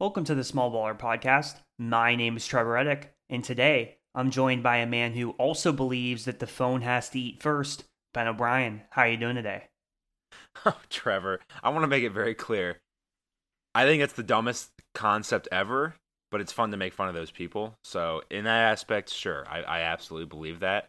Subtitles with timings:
[0.00, 1.56] Welcome to the Small Baller Podcast.
[1.78, 6.24] My name is Trevor Reddick, and today I'm joined by a man who also believes
[6.24, 7.84] that the phone has to eat first.
[8.14, 9.64] Ben O'Brien, how are you doing today?
[10.64, 12.78] Oh, Trevor, I want to make it very clear.
[13.74, 15.94] I think it's the dumbest concept ever,
[16.30, 17.74] but it's fun to make fun of those people.
[17.84, 20.88] So in that aspect, sure, I, I absolutely believe that.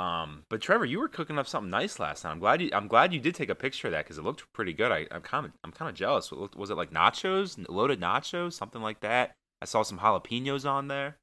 [0.00, 2.30] Um, but Trevor, you were cooking up something nice last night.
[2.30, 2.70] I'm glad you.
[2.72, 4.90] I'm glad you did take a picture of that because it looked pretty good.
[4.90, 5.52] I, I'm kind of.
[5.62, 6.32] I'm kind of jealous.
[6.32, 9.34] Was it like nachos, loaded nachos, something like that?
[9.60, 11.18] I saw some jalapenos on there.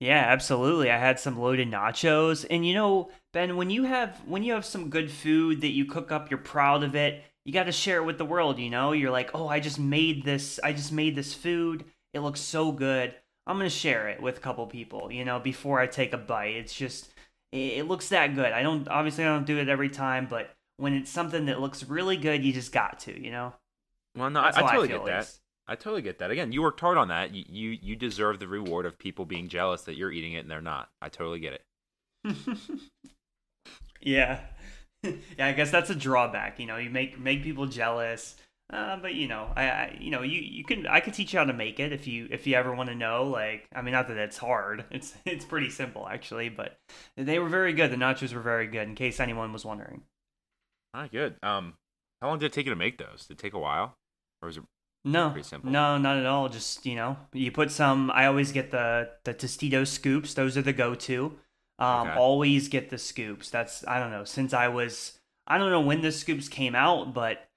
[0.00, 0.90] Yeah, absolutely.
[0.90, 4.64] I had some loaded nachos, and you know, Ben, when you have when you have
[4.64, 7.22] some good food that you cook up, you're proud of it.
[7.44, 8.58] You got to share it with the world.
[8.58, 10.58] You know, you're like, oh, I just made this.
[10.64, 11.84] I just made this food.
[12.12, 13.14] It looks so good.
[13.46, 15.12] I'm gonna share it with a couple people.
[15.12, 16.56] You know, before I take a bite.
[16.56, 17.12] It's just
[17.52, 18.52] it looks that good.
[18.52, 21.84] I don't obviously I don't do it every time, but when it's something that looks
[21.84, 23.54] really good, you just got to, you know.
[24.16, 25.32] Well, no, I, I, totally I get that.
[25.66, 26.30] I totally get that.
[26.30, 27.34] Again, you worked hard on that.
[27.34, 30.50] You, you you deserve the reward of people being jealous that you're eating it and
[30.50, 30.88] they're not.
[31.02, 32.36] I totally get it.
[34.00, 34.40] yeah.
[35.02, 36.58] yeah, I guess that's a drawback.
[36.58, 38.36] You know, you make make people jealous.
[38.70, 41.38] Uh, but you know, I, I, you know you you can I could teach you
[41.38, 43.24] how to make it if you if you ever want to know.
[43.24, 44.84] Like I mean, not that it's hard.
[44.90, 46.50] It's it's pretty simple actually.
[46.50, 46.78] But
[47.16, 47.90] they were very good.
[47.90, 48.86] The nachos were very good.
[48.86, 50.02] In case anyone was wondering.
[50.92, 51.36] All right, good.
[51.42, 51.74] Um,
[52.20, 53.26] how long did it take you to make those?
[53.26, 53.96] Did it take a while,
[54.42, 54.64] or was it?
[55.04, 56.50] No, no, not at all.
[56.50, 58.10] Just you know, you put some.
[58.10, 60.34] I always get the the Tostitos scoops.
[60.34, 61.38] Those are the go to.
[61.78, 62.18] Um, okay.
[62.18, 63.48] always get the scoops.
[63.48, 64.24] That's I don't know.
[64.24, 67.47] Since I was, I don't know when the scoops came out, but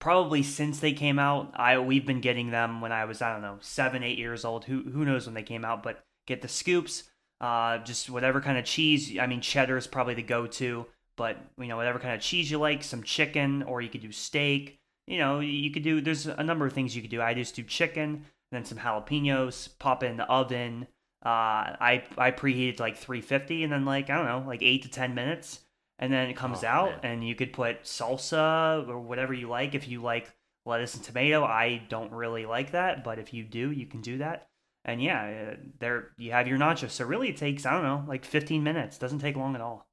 [0.00, 1.52] probably since they came out.
[1.54, 4.64] I we've been getting them when I was I don't know seven eight years old.
[4.64, 5.82] Who who knows when they came out?
[5.82, 7.04] But get the scoops.
[7.40, 9.16] Uh, just whatever kind of cheese.
[9.18, 10.84] I mean, cheddar is probably the go-to,
[11.16, 12.82] but you know whatever kind of cheese you like.
[12.82, 14.78] Some chicken, or you could do steak.
[15.06, 16.00] You know, you could do.
[16.00, 17.22] There's a number of things you could do.
[17.22, 19.78] I just do chicken, then some jalapenos.
[19.78, 20.88] Pop it in the oven.
[21.24, 24.82] Uh, I I preheat preheated like 350, and then like I don't know, like eight
[24.82, 25.60] to ten minutes
[26.00, 27.12] and then it comes oh, out man.
[27.12, 29.74] and you could put salsa or whatever you like.
[29.74, 30.34] If you like
[30.66, 34.18] lettuce and tomato i don't really like that but if you do you can do
[34.18, 34.48] that.
[34.84, 36.90] And yeah uh, there you have your nachos.
[36.90, 38.98] So really it takes i don't know like 15 minutes.
[38.98, 39.86] Doesn't take long at all.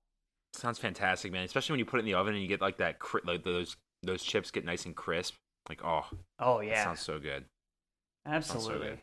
[0.54, 2.78] Sounds fantastic man especially when you put it in the oven and you get like
[2.78, 5.36] that like those those chips get nice and crisp.
[5.70, 6.06] Like oh
[6.40, 6.84] oh yeah.
[6.84, 7.46] sounds so good.
[8.26, 9.02] Absolutely so good.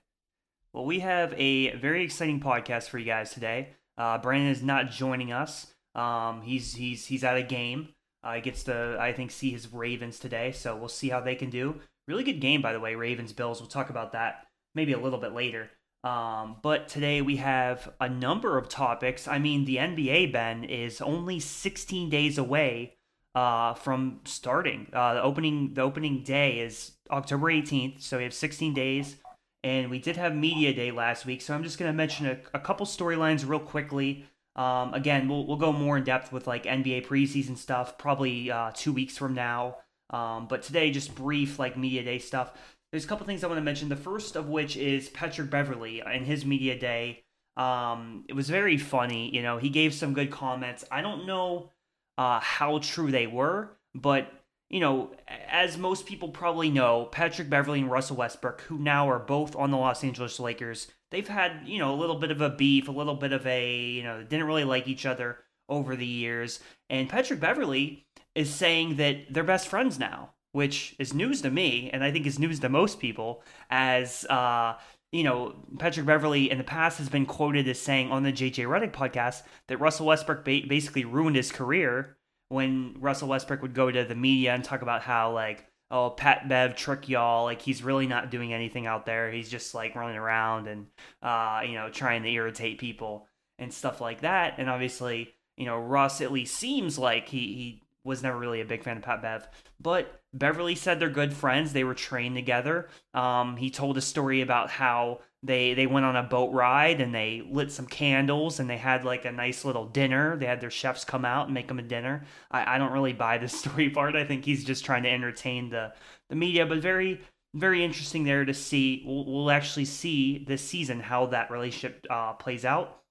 [0.72, 3.68] well we have a very exciting podcast for you guys today.
[3.96, 7.88] Uh, brandon is not joining us um, he's he's he's at a game.
[8.22, 11.34] Uh, he gets to I think see his Ravens today, so we'll see how they
[11.34, 11.80] can do.
[12.08, 13.60] Really good game, by the way, Ravens Bills.
[13.60, 15.70] We'll talk about that maybe a little bit later.
[16.02, 19.26] Um, but today we have a number of topics.
[19.26, 22.96] I mean, the NBA Ben is only 16 days away
[23.34, 24.88] uh, from starting.
[24.92, 29.16] Uh, the opening the opening day is October 18th, so we have 16 days.
[29.62, 32.38] And we did have media day last week, so I'm just going to mention a,
[32.52, 34.26] a couple storylines real quickly.
[34.56, 38.70] Um, again, we'll we'll go more in depth with like NBA preseason stuff probably uh,
[38.74, 39.78] two weeks from now.
[40.10, 42.52] Um, but today, just brief like media day stuff.
[42.92, 43.88] There's a couple things I want to mention.
[43.88, 47.24] The first of which is Patrick Beverley and his media day.
[47.56, 49.34] Um, it was very funny.
[49.34, 50.84] You know, he gave some good comments.
[50.90, 51.70] I don't know
[52.18, 54.30] uh, how true they were, but
[54.70, 59.18] you know, as most people probably know, Patrick Beverley and Russell Westbrook, who now are
[59.18, 62.50] both on the Los Angeles Lakers, they've had, you know, a little bit of a
[62.50, 65.38] beef, a little bit of a, you know, didn't really like each other
[65.68, 66.58] over the years.
[66.90, 71.88] And Patrick Beverley is saying that they're best friends now, which is news to me,
[71.92, 74.76] and I think is news to most people, as, uh,
[75.12, 78.66] you know, Patrick Beverley in the past has been quoted as saying on the JJ
[78.66, 82.16] Redick podcast that Russell Westbrook ba- basically ruined his career
[82.48, 86.48] when Russell Westbrook would go to the media and talk about how, like, oh Pat
[86.48, 87.44] Bev trick y'all.
[87.44, 89.30] Like he's really not doing anything out there.
[89.30, 90.86] He's just like running around and
[91.22, 93.28] uh you know trying to irritate people
[93.58, 94.54] and stuff like that.
[94.58, 98.66] And obviously you know Russ at least seems like he he was never really a
[98.66, 99.48] big fan of Pat Bev.
[99.80, 101.72] But Beverley said they're good friends.
[101.72, 102.88] They were trained together.
[103.12, 107.14] Um he told a story about how they they went on a boat ride and
[107.14, 110.36] they lit some candles and they had like a nice little dinner.
[110.36, 112.24] They had their chefs come out and make them a dinner.
[112.50, 114.16] I, I don't really buy the story part.
[114.16, 115.92] I think he's just trying to entertain the
[116.30, 117.20] the media, but very
[117.54, 119.04] very interesting there to see.
[119.06, 123.02] We'll, we'll actually see this season how that relationship uh, plays out.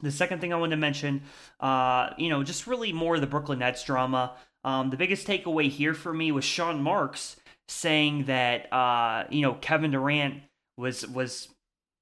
[0.00, 1.22] The second thing I want to mention,
[1.58, 4.34] uh, you know, just really more of the Brooklyn Nets drama.
[4.64, 7.36] Um, the biggest takeaway here for me was Sean Marks
[7.68, 10.42] saying that uh, you know Kevin Durant
[10.76, 11.48] was was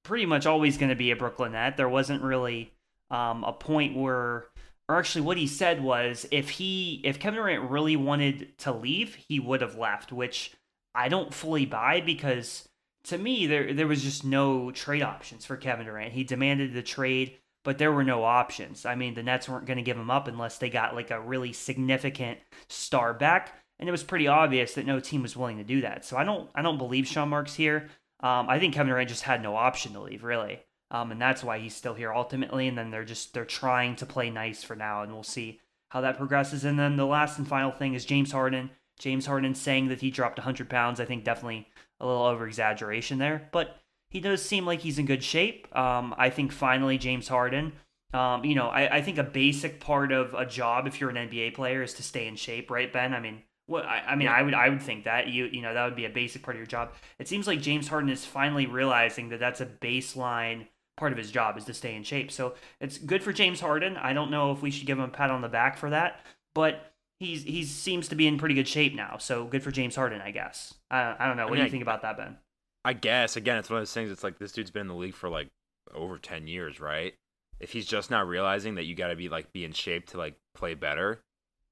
[0.07, 1.77] pretty much always going to be a Brooklyn Net.
[1.77, 2.73] There wasn't really
[3.11, 4.47] um, a point where,
[4.89, 9.17] or actually, what he said was if he, if Kevin Durant really wanted to leave,
[9.17, 10.53] he would have left, which
[10.95, 12.69] I don't fully buy because
[13.07, 16.13] to me, there there was just no trade options for Kevin Durant.
[16.13, 18.85] He demanded the trade, but there were no options.
[18.85, 21.21] I mean, the Nets weren't going to give him up unless they got like a
[21.21, 22.39] really significant
[22.69, 26.05] star back, and it was pretty obvious that no team was willing to do that.
[26.05, 27.89] So I don't I don't believe Sean Marks here.
[28.21, 30.61] Um, I think Kevin Durant just had no option to leave, really,
[30.91, 32.67] um, and that's why he's still here ultimately.
[32.69, 36.01] And then they're just they're trying to play nice for now, and we'll see how
[36.01, 36.65] that progresses.
[36.65, 38.71] And then the last and final thing is James Harden.
[38.99, 41.01] James Harden saying that he dropped 100 pounds.
[41.01, 41.69] I think definitely
[42.01, 43.77] a little over exaggeration there, but
[44.09, 45.75] he does seem like he's in good shape.
[45.77, 47.73] Um, I think finally James Harden.
[48.15, 51.29] Um, you know, I, I think a basic part of a job if you're an
[51.29, 53.13] NBA player is to stay in shape, right, Ben?
[53.13, 55.75] I mean, what I, I mean, I would I would think that you you know
[55.75, 56.93] that would be a basic part of your job.
[57.19, 60.67] It seems like James Harden is finally realizing that that's a baseline
[60.97, 62.31] part of his job is to stay in shape.
[62.33, 63.97] So it's good for James Harden.
[63.97, 66.25] I don't know if we should give him a pat on the back for that,
[66.55, 69.17] but he's he seems to be in pretty good shape now.
[69.19, 70.75] So good for James Harden, I guess.
[70.91, 71.45] I, I don't know.
[71.45, 72.37] What I mean, do you think about that, Ben?
[72.85, 74.11] I guess again, it's one of those things.
[74.11, 75.49] It's like this dude's been in the league for like
[75.95, 77.15] over ten years, right?
[77.59, 80.19] If he's just not realizing that you got to be like be in shape to
[80.19, 81.21] like play better,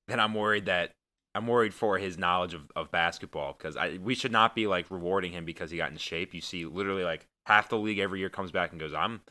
[0.09, 0.93] then I'm worried that
[1.35, 4.91] I'm worried for his knowledge of, of basketball because I we should not be like
[4.91, 6.35] rewarding him because he got in shape.
[6.35, 9.23] You see, literally like half the league every year comes back and goes, "I'm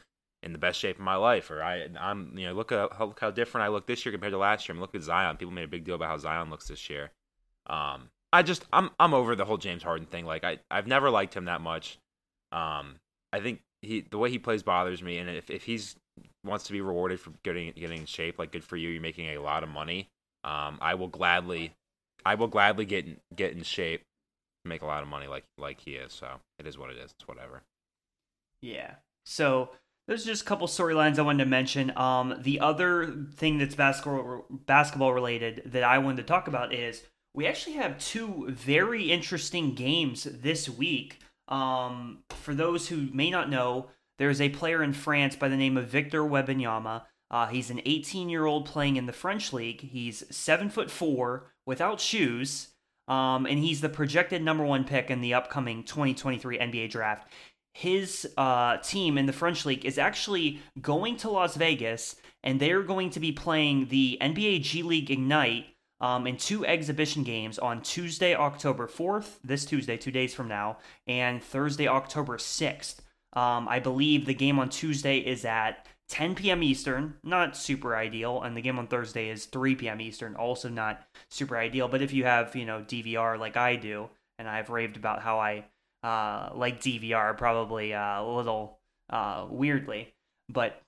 [0.41, 3.05] in the best shape of my life," or I, I'm, you know, look at how,
[3.05, 4.73] look how different I look this year compared to last year.
[4.73, 5.37] I mean, look at Zion.
[5.37, 7.11] People made a big deal about how Zion looks this year.
[7.67, 10.25] Um, I just, I'm, I'm over the whole James Harden thing.
[10.25, 11.99] Like, I, I've never liked him that much.
[12.51, 12.95] Um,
[13.31, 15.95] I think he, the way he plays bothers me, and if, if he's
[16.43, 18.89] wants to be rewarded for getting, getting in shape, like, good for you.
[18.89, 20.07] You're making a lot of money.
[20.43, 21.73] Um, I will gladly,
[22.25, 24.03] I will gladly get in, get in shape,
[24.65, 26.13] make a lot of money, like, like he is.
[26.13, 26.27] So
[26.59, 27.11] it is what it is.
[27.11, 27.63] It's whatever.
[28.61, 28.95] Yeah.
[29.25, 29.69] So
[30.07, 31.95] there's just a couple storylines I wanted to mention.
[31.97, 37.03] Um, the other thing that's basketball basketball related that I wanted to talk about is
[37.33, 41.19] we actually have two very interesting games this week.
[41.47, 45.77] Um, for those who may not know, there's a player in France by the name
[45.77, 47.03] of Victor Wembanyama.
[47.31, 49.81] Uh, he's an 18 year old playing in the French league.
[49.81, 52.69] He's seven foot four without shoes.
[53.07, 57.27] Um, and he's the projected number one pick in the upcoming 2023 NBA draft
[57.73, 62.83] his uh, team in the French league is actually going to Las Vegas, and they're
[62.83, 65.65] going to be playing the NBA G League Ignite
[65.99, 70.77] um, in two exhibition games on Tuesday, October 4th, this Tuesday, two days from now,
[71.07, 72.99] and Thursday, October 6th.
[73.33, 76.61] Um, I believe the game on Tuesday is at 10 p.m.
[76.61, 80.01] Eastern, not super ideal, and the game on Thursday is 3 p.m.
[80.01, 81.87] Eastern, also not super ideal.
[81.87, 85.39] But if you have, you know, DVR like I do, and I've raved about how
[85.39, 85.65] I
[86.03, 88.79] uh, like DVR, probably uh, a little
[89.09, 90.13] uh, weirdly.
[90.49, 90.81] But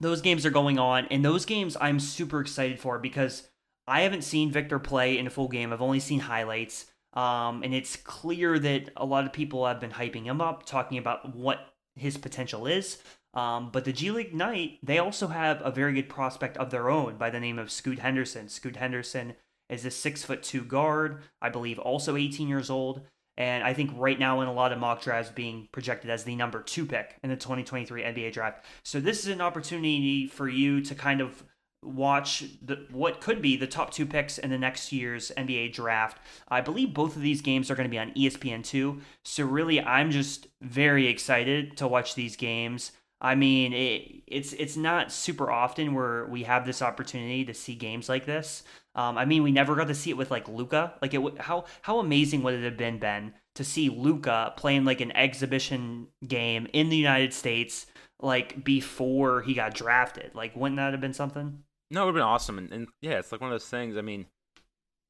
[0.00, 3.48] those games are going on, and those games I'm super excited for because
[3.86, 5.72] I haven't seen Victor play in a full game.
[5.72, 6.86] I've only seen highlights.
[7.14, 10.98] Um, and it's clear that a lot of people have been hyping him up, talking
[10.98, 12.98] about what his potential is.
[13.34, 16.88] Um, but the G League Ignite, they also have a very good prospect of their
[16.88, 18.48] own by the name of Scoot Henderson.
[18.48, 19.34] Scoot Henderson
[19.68, 23.02] is a six foot two guard, I believe, also 18 years old.
[23.36, 26.34] And I think right now in a lot of mock drafts being projected as the
[26.34, 28.64] number two pick in the 2023 NBA draft.
[28.82, 31.44] So this is an opportunity for you to kind of
[31.80, 36.18] watch the what could be the top two picks in the next year's NBA draft.
[36.48, 39.00] I believe both of these games are going to be on ESPN2.
[39.24, 42.90] So really I'm just very excited to watch these games.
[43.20, 47.74] I mean, it, it's it's not super often where we have this opportunity to see
[47.74, 48.62] games like this.
[48.94, 50.94] Um, I mean, we never got to see it with like Luka.
[51.02, 55.00] Like, it how how amazing would it have been, Ben, to see Luka playing like
[55.00, 57.86] an exhibition game in the United States,
[58.20, 60.34] like before he got drafted?
[60.34, 61.64] Like, wouldn't that have been something?
[61.90, 62.58] No, it would have been awesome.
[62.58, 63.96] And, and yeah, it's like one of those things.
[63.96, 64.26] I mean,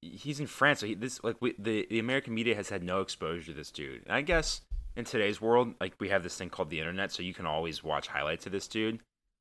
[0.01, 3.01] he's in France, so he, this like we, the the American media has had no
[3.01, 4.03] exposure to this dude.
[4.07, 4.63] And I guess
[4.99, 7.85] in today's world, like we have this thing called the internet, so you can always
[7.85, 8.99] watch highlights of this dude.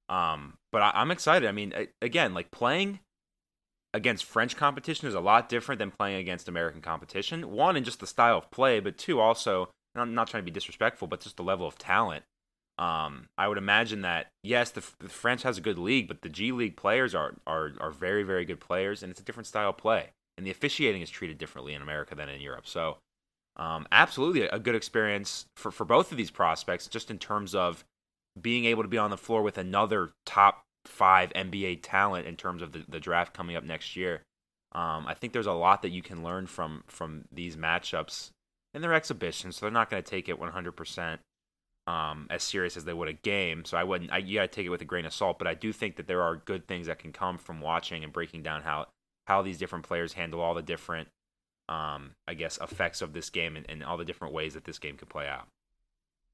[0.08, 1.50] Um, but I, I'm excited.
[1.50, 3.00] I mean, again, like playing
[3.94, 7.52] against French competition is a lot different than playing against American competition.
[7.52, 10.52] One, in just the style of play, but two, also, I'm not trying to be
[10.52, 12.24] disrespectful, but just the level of talent.
[12.78, 16.30] Um, I would imagine that yes, the, the, French has a good league, but the
[16.30, 19.70] G League players are, are are very very good players, and it's a different style
[19.70, 22.68] of play, and the officiating is treated differently in America than in Europe.
[22.68, 23.00] So,
[23.58, 27.84] um, absolutely a good experience for for both of these prospects, just in terms of
[28.40, 32.62] being able to be on the floor with another top five NBA talent in terms
[32.62, 34.22] of the, the draft coming up next year.
[34.74, 38.30] Um, I think there's a lot that you can learn from from these matchups
[38.74, 39.56] in their exhibitions.
[39.56, 41.18] So they're not going to take it 100%
[41.88, 43.66] um, as serious as they would a game.
[43.66, 44.12] So I wouldn't.
[44.12, 45.40] I, take it with a grain of salt.
[45.40, 48.14] But I do think that there are good things that can come from watching and
[48.14, 48.88] breaking down how
[49.26, 51.10] how these different players handle all the different,
[51.70, 54.80] um, I guess, effects of this game and, and all the different ways that this
[54.80, 55.48] game could play out.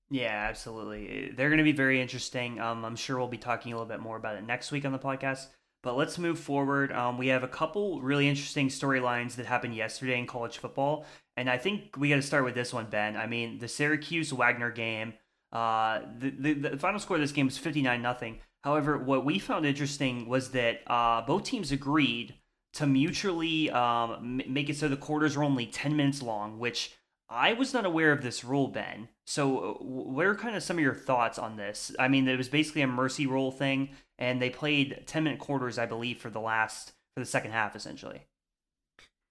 [0.09, 1.33] Yeah, absolutely.
[1.35, 2.59] They're going to be very interesting.
[2.59, 4.91] Um, I'm sure we'll be talking a little bit more about it next week on
[4.91, 5.47] the podcast.
[5.81, 6.91] But let's move forward.
[6.93, 11.49] Um, we have a couple really interesting storylines that happened yesterday in college football, and
[11.49, 13.17] I think we got to start with this one, Ben.
[13.17, 15.13] I mean, the Syracuse Wagner game.
[15.51, 18.39] Uh, the, the, the final score of this game was 59 nothing.
[18.63, 22.33] However, what we found interesting was that uh, both teams agreed
[22.73, 26.95] to mutually um, make it so the quarters are only 10 minutes long, which
[27.29, 29.09] I was not aware of this rule, Ben.
[29.25, 31.95] So, uh, what are kind of some of your thoughts on this?
[31.97, 33.89] I mean, it was basically a mercy rule thing,
[34.19, 37.75] and they played 10 minute quarters, I believe, for the last, for the second half,
[37.75, 38.21] essentially.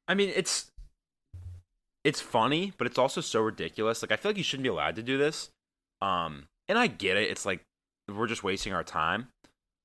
[0.08, 0.66] I mean, it's
[2.04, 4.02] it's funny, but it's also so ridiculous.
[4.02, 5.50] Like I feel like you shouldn't be allowed to do this.
[6.00, 7.30] Um, and I get it.
[7.30, 7.60] It's like
[8.12, 9.28] we're just wasting our time.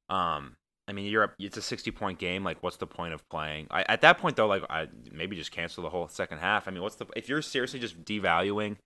[0.10, 0.56] Um,
[0.88, 1.34] I mean, up.
[1.38, 2.44] It's a 60 point game.
[2.44, 3.68] Like, what's the point of playing?
[3.70, 6.68] I, at that point, though, like, I maybe just cancel the whole second half.
[6.68, 8.78] I mean, what's the if you're seriously just devaluing,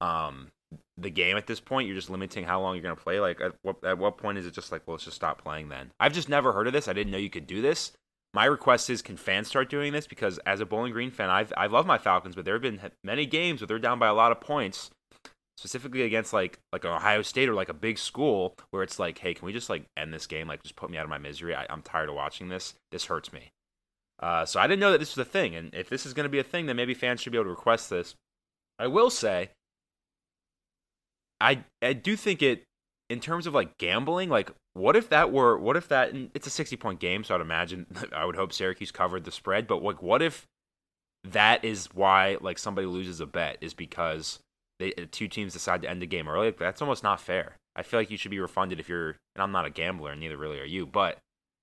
[0.00, 0.48] um,
[0.96, 3.20] the game at this point, you're just limiting how long you're gonna play.
[3.20, 5.68] Like, at what at what point is it just like, well, let's just stop playing
[5.68, 5.90] then?
[6.00, 6.88] I've just never heard of this.
[6.88, 7.92] I didn't know you could do this.
[8.32, 10.06] My request is, can fans start doing this?
[10.06, 12.80] Because as a Bowling Green fan, I've I love my Falcons, but there have been
[13.04, 14.90] many games where they're down by a lot of points
[15.56, 19.18] specifically against like like an Ohio State or like a big school where it's like,
[19.18, 20.48] hey, can we just like end this game?
[20.48, 21.54] Like, just put me out of my misery.
[21.54, 22.74] I, am tired of watching this.
[22.90, 23.50] This hurts me.
[24.20, 26.24] Uh, so I didn't know that this was a thing, and if this is going
[26.24, 28.14] to be a thing, then maybe fans should be able to request this.
[28.78, 29.50] I will say,
[31.40, 32.64] I I do think it
[33.08, 34.28] in terms of like gambling.
[34.28, 35.58] Like, what if that were?
[35.58, 36.12] What if that?
[36.34, 39.66] It's a 60 point game, so I'd imagine I would hope Syracuse covered the spread.
[39.66, 40.46] But like, what if
[41.24, 44.38] that is why like somebody loses a bet is because
[44.78, 47.56] they uh, two teams decide to end the game early, that's almost not fair.
[47.74, 50.20] I feel like you should be refunded if you're, and I'm not a gambler, and
[50.20, 51.18] neither really are you, but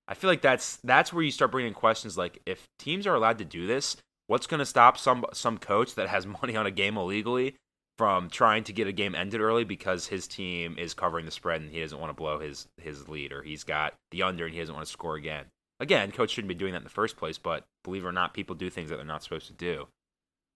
[0.08, 3.38] I feel like that's that's where you start bringing questions like if teams are allowed
[3.40, 6.72] to do this, what's going to stop some some coach that has money on a
[6.72, 7.56] game illegally
[7.98, 11.62] from trying to get a game ended early because his team is covering the spread
[11.62, 14.54] and he doesn't want to blow his his lead or he's got the under and
[14.54, 15.46] he doesn't want to score again.
[15.80, 18.34] Again, coach shouldn't be doing that in the first place, but believe it or not,
[18.34, 19.88] people do things that they're not supposed to do.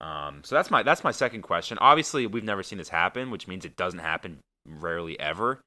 [0.00, 1.78] Um, so that's my that's my second question.
[1.80, 5.60] Obviously, we've never seen this happen, which means it doesn't happen rarely ever.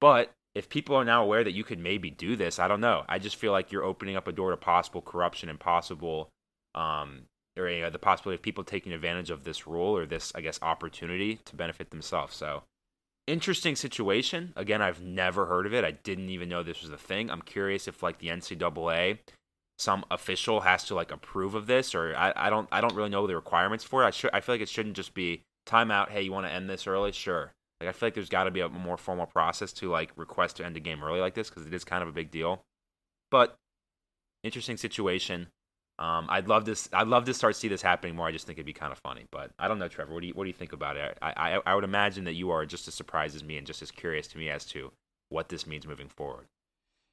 [0.00, 3.04] But if people are now aware that you could maybe do this, I don't know.
[3.08, 6.30] I just feel like you're opening up a door to possible corruption and possible,
[6.74, 7.22] um,
[7.56, 10.40] or you know, the possibility of people taking advantage of this rule or this, I
[10.40, 12.36] guess, opportunity to benefit themselves.
[12.36, 12.62] So,
[13.26, 14.52] interesting situation.
[14.56, 15.84] Again, I've never heard of it.
[15.84, 17.30] I didn't even know this was a thing.
[17.30, 19.18] I'm curious if like the NCAA
[19.78, 23.10] some official has to like approve of this or I, I don't I don't really
[23.10, 24.06] know the requirements for it.
[24.06, 26.68] I should I feel like it shouldn't just be timeout, hey, you want to end
[26.68, 27.12] this early?
[27.12, 27.52] Sure.
[27.80, 30.56] Like I feel like there's got to be a more formal process to like request
[30.56, 32.62] to end a game early like this because it is kind of a big deal.
[33.30, 33.54] But
[34.42, 35.48] interesting situation.
[36.00, 36.88] Um, I'd love this.
[36.92, 38.26] I'd love to start see this happening more.
[38.26, 39.26] I just think it'd be kind of funny.
[39.32, 40.14] But I don't know, Trevor.
[40.14, 41.18] What do you What do you think about it?
[41.20, 43.82] I, I I would imagine that you are just as surprised as me and just
[43.82, 44.92] as curious to me as to
[45.28, 46.46] what this means moving forward.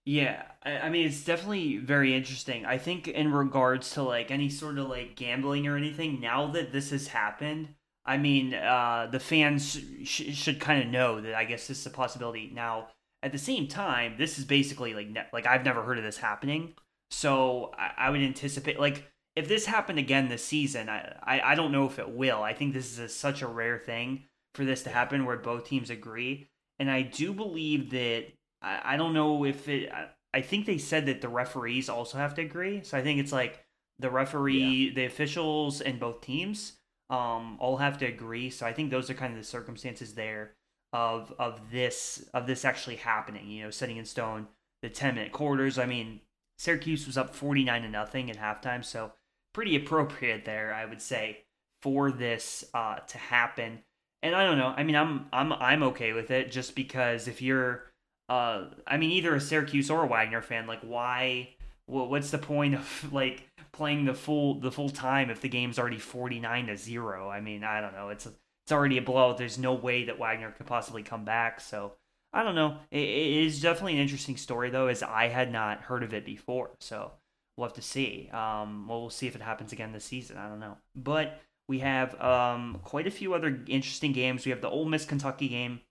[0.05, 2.65] Yeah, I, mean it's definitely very interesting.
[2.65, 6.71] I think in regards to like any sort of like gambling or anything, now that
[6.71, 7.69] this has happened,
[8.05, 11.85] I mean uh, the fans sh- should kind of know that I guess this is
[11.87, 12.51] a possibility.
[12.53, 12.89] Now,
[13.23, 16.17] at the same time, this is basically like ne- like I've never heard of this
[16.17, 16.75] happening,
[17.09, 21.55] so I, I would anticipate like if this happened again this season, I, I, I
[21.55, 22.43] don't know if it will.
[22.43, 25.65] I think this is a, such a rare thing for this to happen where both
[25.65, 26.47] teams agree,
[26.77, 28.27] and I do believe that
[28.65, 29.91] I, I don't know if it.
[29.91, 32.83] I, I think they said that the referees also have to agree.
[32.83, 33.63] So I think it's like
[33.99, 34.93] the referee, yeah.
[34.93, 36.73] the officials, and both teams
[37.09, 38.49] um, all have to agree.
[38.49, 40.55] So I think those are kind of the circumstances there
[40.91, 43.49] of of this of this actually happening.
[43.49, 44.47] You know, setting in stone
[44.81, 45.77] the ten minute quarters.
[45.77, 46.19] I mean,
[46.57, 49.13] Syracuse was up forty nine to nothing at halftime, so
[49.53, 51.45] pretty appropriate there, I would say,
[51.81, 53.79] for this uh, to happen.
[54.21, 54.73] And I don't know.
[54.75, 57.85] I mean, I'm I'm I'm okay with it just because if you're
[58.27, 61.49] uh, I mean, either a Syracuse or a Wagner fan, like, why?
[61.85, 65.99] What's the point of like playing the full the full time if the game's already
[65.99, 67.29] forty nine to zero?
[67.29, 68.09] I mean, I don't know.
[68.09, 69.37] It's it's already a blowout.
[69.37, 71.61] There's no way that Wagner could possibly come back.
[71.61, 71.93] So
[72.33, 72.77] I don't know.
[72.89, 76.25] it, it is definitely an interesting story though, as I had not heard of it
[76.25, 76.71] before.
[76.79, 77.11] So
[77.55, 78.29] we'll have to see.
[78.33, 80.37] Um, well, we'll see if it happens again this season.
[80.37, 84.45] I don't know, but we have um quite a few other interesting games.
[84.45, 85.81] We have the Ole Miss Kentucky game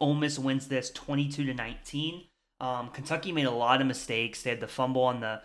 [0.00, 2.24] Ole Miss wins this 22 to 19.
[2.60, 4.42] Um, Kentucky made a lot of mistakes.
[4.42, 5.42] They had the fumble on the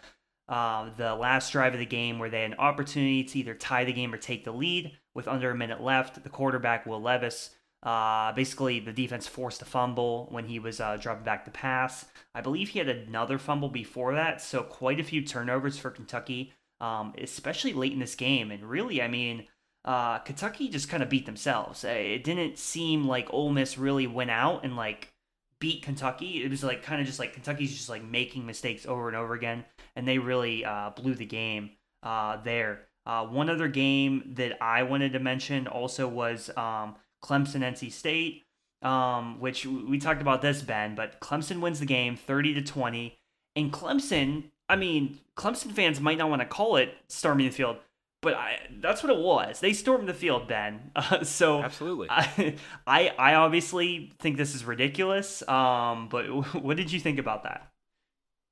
[0.50, 3.86] uh, the last drive of the game where they had an opportunity to either tie
[3.86, 6.22] the game or take the lead with under a minute left.
[6.22, 10.98] The quarterback Will Levis, uh, basically the defense forced a fumble when he was uh,
[10.98, 12.06] dropping back to pass.
[12.36, 16.52] I believe he had another fumble before that, so quite a few turnovers for Kentucky,
[16.82, 18.52] um, especially late in this game.
[18.52, 19.48] And really, I mean,
[19.86, 21.84] uh, Kentucky just kind of beat themselves.
[21.84, 25.14] Uh, it didn't seem like Ole Miss really went out and like
[25.60, 26.44] beat Kentucky.
[26.44, 29.34] It was like kind of just like Kentucky's just like making mistakes over and over
[29.34, 31.72] again, and they really uh, blew the game
[32.02, 32.82] uh, there.
[33.06, 38.44] Uh, one other game that I wanted to mention also was um, Clemson NC State,
[38.82, 43.18] um, which we talked about this Ben, but Clemson wins the game thirty to twenty,
[43.56, 44.46] and Clemson.
[44.70, 47.78] I mean, Clemson fans might not want to call it storming the field,
[48.24, 49.60] but I, that's what it was.
[49.60, 50.92] They stormed the field, Ben.
[51.04, 52.56] Uh, so absolutely, I,
[52.88, 55.48] I, I obviously think this is ridiculous.
[55.50, 56.26] Um, but
[56.64, 57.68] what did you think about that?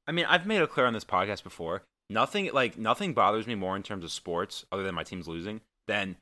[0.05, 1.83] I mean, I've made it clear on this podcast before.
[2.09, 5.61] Nothing like nothing bothers me more in terms of sports, other than my team's losing,
[5.87, 6.17] than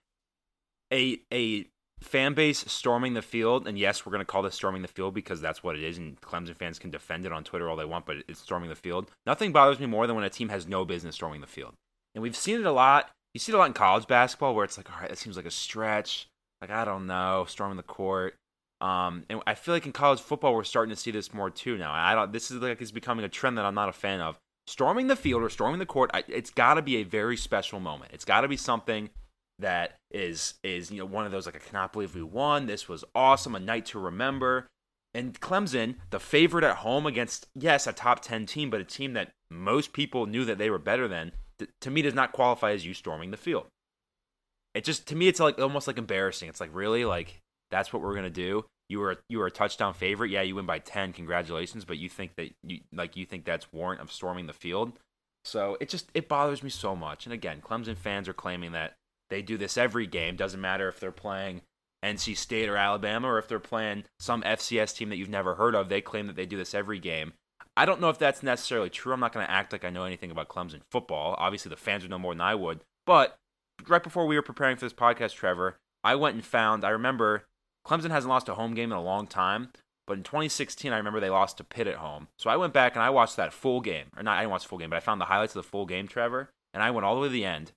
[0.94, 1.66] a a
[2.00, 3.68] fan base storming the field.
[3.68, 5.98] And yes, we're going to call this storming the field because that's what it is,
[5.98, 8.76] and Clemson fans can defend it on Twitter all they want, but it's storming the
[8.76, 9.10] field.
[9.26, 11.74] Nothing bothers me more than when a team has no business storming the field,
[12.14, 14.66] and we've seen it a lot you see it a lot in college basketball where
[14.66, 16.28] it's like, all right, that seems like a stretch.
[16.62, 18.36] Like I don't know, storming the court.
[18.82, 21.78] Um, and I feel like in college football we're starting to see this more too
[21.78, 21.92] now.
[21.92, 22.32] I don't.
[22.32, 24.38] This is like it's becoming a trend that I'm not a fan of.
[24.68, 27.80] Storming the field or storming the court, I, it's got to be a very special
[27.80, 28.12] moment.
[28.14, 29.10] It's got to be something
[29.58, 32.66] that is is you know one of those like I cannot believe we won.
[32.66, 34.68] This was awesome, a night to remember.
[35.14, 39.14] And Clemson, the favorite at home against yes a top ten team, but a team
[39.14, 41.32] that most people knew that they were better than
[41.82, 43.68] to me does not qualify as you storming the field.
[44.74, 46.50] It just to me it's like almost like embarrassing.
[46.50, 47.40] It's like really like
[47.72, 48.66] that's what we're gonna do.
[48.88, 50.32] You were you were a touchdown favorite.
[50.32, 51.14] Yeah, you win by ten.
[51.14, 51.86] Congratulations.
[51.86, 54.94] But you think that you like you think that's warrant of storming the field.
[55.46, 57.26] So it just it bothers me so much.
[57.26, 58.94] And again, Clemson fans are claiming that
[59.30, 60.36] they do this every game.
[60.36, 61.62] Doesn't matter if they're playing
[62.04, 65.76] NC State or Alabama or if they're playing some FCS team that you've never heard
[65.76, 65.90] of.
[65.90, 67.34] They claim that they do this every game.
[67.80, 69.14] I don't know if that's necessarily true.
[69.14, 71.34] I'm not going to act like I know anything about Clemson football.
[71.38, 72.82] Obviously, the fans would know more than I would.
[73.06, 73.40] But
[73.88, 77.46] right before we were preparing for this podcast, Trevor, I went and found, I remember
[77.88, 79.70] Clemson hasn't lost a home game in a long time.
[80.06, 82.28] But in 2016, I remember they lost to Pitt at home.
[82.38, 84.08] So I went back and I watched that full game.
[84.18, 85.70] Or not, I didn't watch the full game, but I found the highlights of the
[85.70, 86.50] full game, Trevor.
[86.74, 87.72] And I went all the way to the end.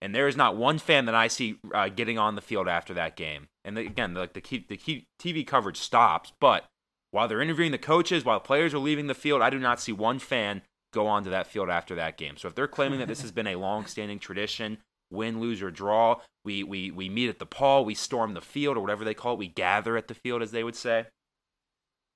[0.00, 2.94] And there is not one fan that I see uh, getting on the field after
[2.94, 3.48] that game.
[3.64, 6.66] And the, again, the, the, the TV coverage stops, but
[7.10, 9.92] while they're interviewing the coaches, while players are leaving the field, I do not see
[9.92, 12.36] one fan go onto that field after that game.
[12.36, 14.78] So if they're claiming that this has been a long-standing tradition,
[15.10, 18.76] win, lose, or draw, we we we meet at the Paw, we storm the field,
[18.76, 21.06] or whatever they call it, we gather at the field, as they would say.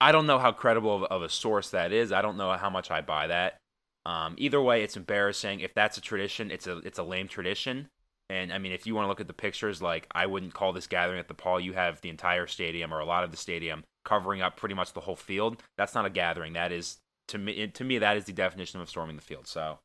[0.00, 2.12] I don't know how credible of, of a source that is.
[2.12, 3.58] I don't know how much I buy that.
[4.04, 5.60] Um, either way, it's embarrassing.
[5.60, 7.88] If that's a tradition, it's a it's a lame tradition.
[8.28, 10.72] And I mean, if you want to look at the pictures, like I wouldn't call
[10.72, 11.58] this gathering at the Paw.
[11.58, 14.92] You have the entire stadium or a lot of the stadium covering up pretty much
[14.92, 15.62] the whole field.
[15.76, 16.52] That's not a gathering.
[16.54, 19.46] That is to me to me that is the definition of storming the field.
[19.46, 19.78] So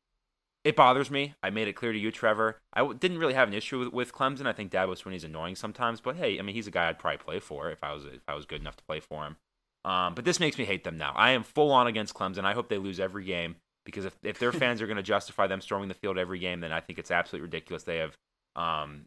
[0.64, 1.36] it bothers me.
[1.42, 2.58] I made it clear to you, Trevor.
[2.74, 4.48] I w- didn't really have an issue with, with Clemson.
[4.48, 7.20] I think Dabo Swinney's annoying sometimes, but hey, I mean he's a guy I'd probably
[7.20, 9.38] play for if I was if I was good enough to play for him.
[9.86, 11.14] Um, but this makes me hate them now.
[11.16, 12.44] I am full on against Clemson.
[12.44, 15.48] I hope they lose every game because if, if their fans are going to justify
[15.48, 17.84] them storming the field every game, then I think it's absolutely ridiculous.
[17.84, 18.18] They have
[18.58, 19.06] um,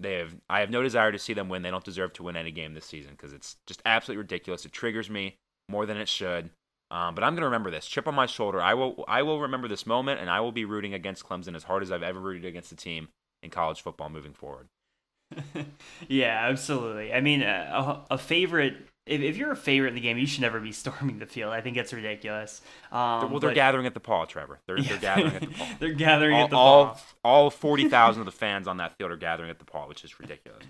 [0.00, 1.62] they have I have no desire to see them win.
[1.62, 4.64] They don't deserve to win any game this season because it's just absolutely ridiculous.
[4.64, 5.36] It triggers me
[5.68, 6.50] more than it should.
[6.90, 8.60] Um, but I'm gonna remember this chip on my shoulder.
[8.60, 11.64] I will I will remember this moment, and I will be rooting against Clemson as
[11.64, 13.08] hard as I've ever rooted against a team
[13.42, 14.68] in college football moving forward.
[16.08, 17.12] yeah, absolutely.
[17.12, 20.42] I mean, a, a favorite if, if you're a favorite in the game, you should
[20.42, 21.52] never be storming the field.
[21.52, 22.60] I think it's ridiculous.
[22.90, 24.60] Um, well, they're but, gathering at the Paw, Trevor.
[24.66, 25.68] They're, yeah, they're gathering at the Paw.
[25.80, 27.00] they're gathering all, at the all, Paw.
[27.24, 30.20] All 40,000 of the fans on that field are gathering at the Paw, which is
[30.20, 30.62] ridiculous.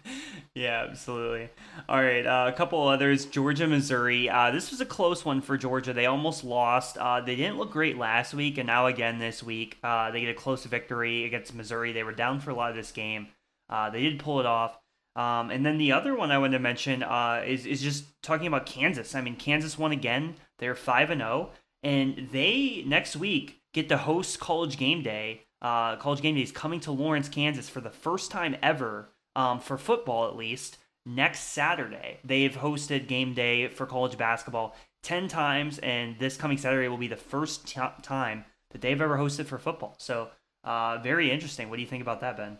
[0.54, 1.50] yeah, absolutely.
[1.88, 3.26] All right, uh, a couple others.
[3.26, 4.30] Georgia, Missouri.
[4.30, 5.92] Uh, this was a close one for Georgia.
[5.92, 6.96] They almost lost.
[6.96, 9.78] Uh, they didn't look great last week, and now again this week.
[9.82, 11.92] Uh, they get a close victory against Missouri.
[11.92, 13.28] They were down for a lot of this game.
[13.68, 14.78] Uh, they did pull it off.
[15.14, 18.46] Um, and then the other one I wanted to mention uh, is is just talking
[18.46, 19.14] about Kansas.
[19.14, 20.36] I mean, Kansas won again.
[20.58, 25.42] They're five and zero, oh, and they next week get to host College Game Day.
[25.60, 29.60] Uh, College Game Day is coming to Lawrence, Kansas, for the first time ever um,
[29.60, 30.78] for football, at least.
[31.04, 36.88] Next Saturday, they've hosted game day for college basketball ten times, and this coming Saturday
[36.88, 39.96] will be the first t- time that they've ever hosted for football.
[39.98, 40.30] So,
[40.64, 41.68] uh, very interesting.
[41.68, 42.58] What do you think about that, Ben?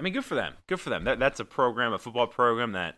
[0.00, 0.54] I mean, good for them.
[0.66, 1.04] Good for them.
[1.04, 2.96] That that's a program, a football program that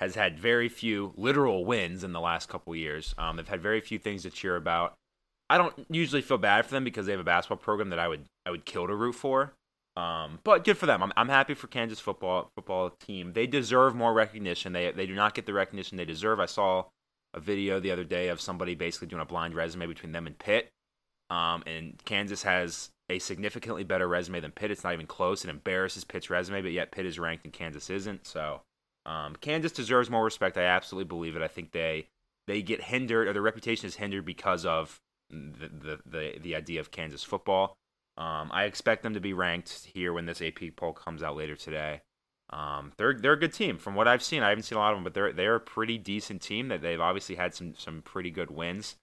[0.00, 3.14] has had very few literal wins in the last couple years.
[3.16, 4.94] Um, they've had very few things to cheer about.
[5.48, 8.08] I don't usually feel bad for them because they have a basketball program that I
[8.08, 9.52] would I would kill to root for.
[9.96, 11.04] Um, but good for them.
[11.04, 13.34] I'm, I'm happy for Kansas football football team.
[13.34, 14.72] They deserve more recognition.
[14.72, 16.40] They they do not get the recognition they deserve.
[16.40, 16.86] I saw
[17.32, 20.36] a video the other day of somebody basically doing a blind resume between them and
[20.36, 20.72] Pitt.
[21.30, 24.70] Um, and Kansas has a significantly better resume than Pitt.
[24.70, 25.44] It's not even close.
[25.44, 28.26] It embarrasses Pitt's resume, but yet Pitt is ranked and Kansas isn't.
[28.26, 28.62] So
[29.06, 30.56] um, Kansas deserves more respect.
[30.56, 31.42] I absolutely believe it.
[31.42, 32.08] I think they
[32.46, 36.80] they get hindered or their reputation is hindered because of the the the, the idea
[36.80, 37.76] of Kansas football.
[38.16, 41.56] Um, I expect them to be ranked here when this AP poll comes out later
[41.56, 42.02] today.
[42.50, 44.42] Um, they're they're a good team from what I've seen.
[44.42, 46.68] I haven't seen a lot of them, but they're they're a pretty decent team.
[46.68, 48.96] That they've obviously had some some pretty good wins.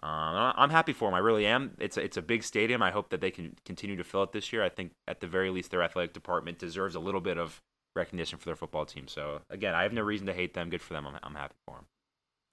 [0.00, 1.14] Um, I'm happy for them.
[1.14, 1.76] I really am.
[1.78, 2.82] It's a, it's a big stadium.
[2.82, 4.62] I hope that they can continue to fill it this year.
[4.62, 7.62] I think at the very least their athletic department deserves a little bit of
[7.96, 9.08] recognition for their football team.
[9.08, 10.68] So again, I have no reason to hate them.
[10.68, 11.06] Good for them.
[11.06, 11.84] I'm, I'm happy for them.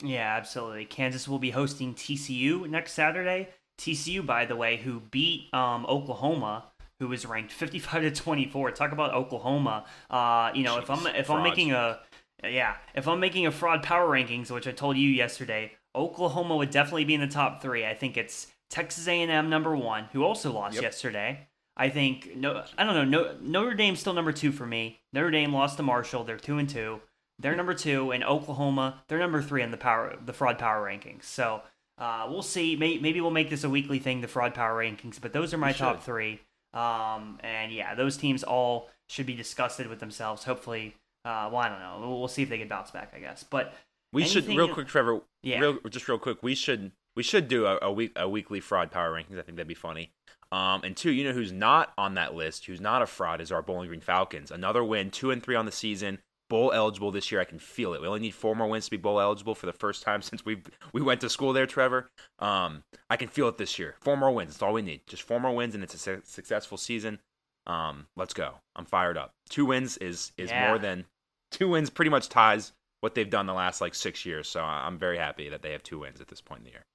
[0.04, 0.86] Yeah, absolutely.
[0.86, 3.49] Kansas will be hosting TCU next Saturday.
[3.77, 6.65] TCU, by the way, who beat um, Oklahoma,
[6.99, 8.71] who was ranked 55 to 24.
[8.71, 9.86] Talk about Oklahoma.
[10.10, 11.30] Uh, you know, Jeez, if I'm if.
[11.30, 11.99] I'm making a
[12.43, 16.71] yeah, if I'm making a fraud power rankings, which I told you yesterday, Oklahoma would
[16.71, 17.86] definitely be in the top three.
[17.86, 20.84] I think it's Texas A&M number one, who also lost yep.
[20.84, 21.47] yesterday.
[21.75, 23.23] I think no, I don't know.
[23.23, 24.99] No, Notre Dame's still number two for me.
[25.13, 26.23] Notre Dame lost to Marshall.
[26.23, 27.01] They're two and two.
[27.39, 31.23] They're number two, and Oklahoma they're number three in the power the fraud power rankings.
[31.23, 31.62] So
[31.97, 32.75] uh, we'll see.
[32.75, 35.19] Maybe we'll make this a weekly thing, the fraud power rankings.
[35.19, 36.41] But those are my top three.
[36.73, 40.43] Um, and yeah, those teams all should be disgusted with themselves.
[40.43, 41.97] Hopefully, uh, well, I don't know.
[41.99, 43.13] We'll, we'll see if they can bounce back.
[43.15, 43.73] I guess, but
[44.13, 45.21] we should real quick, Trevor.
[45.43, 45.60] Yeah.
[45.60, 46.43] Real, just real quick.
[46.43, 49.39] We should we should do a, a week a weekly fraud power rankings.
[49.39, 50.12] I think that'd be funny.
[50.52, 53.52] Um, and two, you know who's not on that list, who's not a fraud, is
[53.52, 54.52] our Bowling Green Falcons.
[54.52, 56.19] Another win, two and three on the season,
[56.50, 57.39] bowl eligible this year.
[57.39, 58.02] I can feel it.
[58.02, 60.43] We only need four more wins to be bowl eligible for the first time since
[60.45, 60.62] we
[60.93, 62.10] we went to school there, Trevor.
[62.39, 63.95] Um, I can feel it this year.
[64.02, 64.52] Four more wins.
[64.52, 65.02] That's all we need.
[65.08, 67.19] Just four more wins, and it's a su- successful season.
[67.67, 68.56] Um, let's go.
[68.76, 69.34] I'm fired up.
[69.50, 70.67] Two wins is is yeah.
[70.67, 71.06] more than
[71.52, 71.89] two wins.
[71.89, 74.48] Pretty much ties what they've done the last like six years.
[74.48, 76.86] So I'm very happy that they have two wins at this point in the year.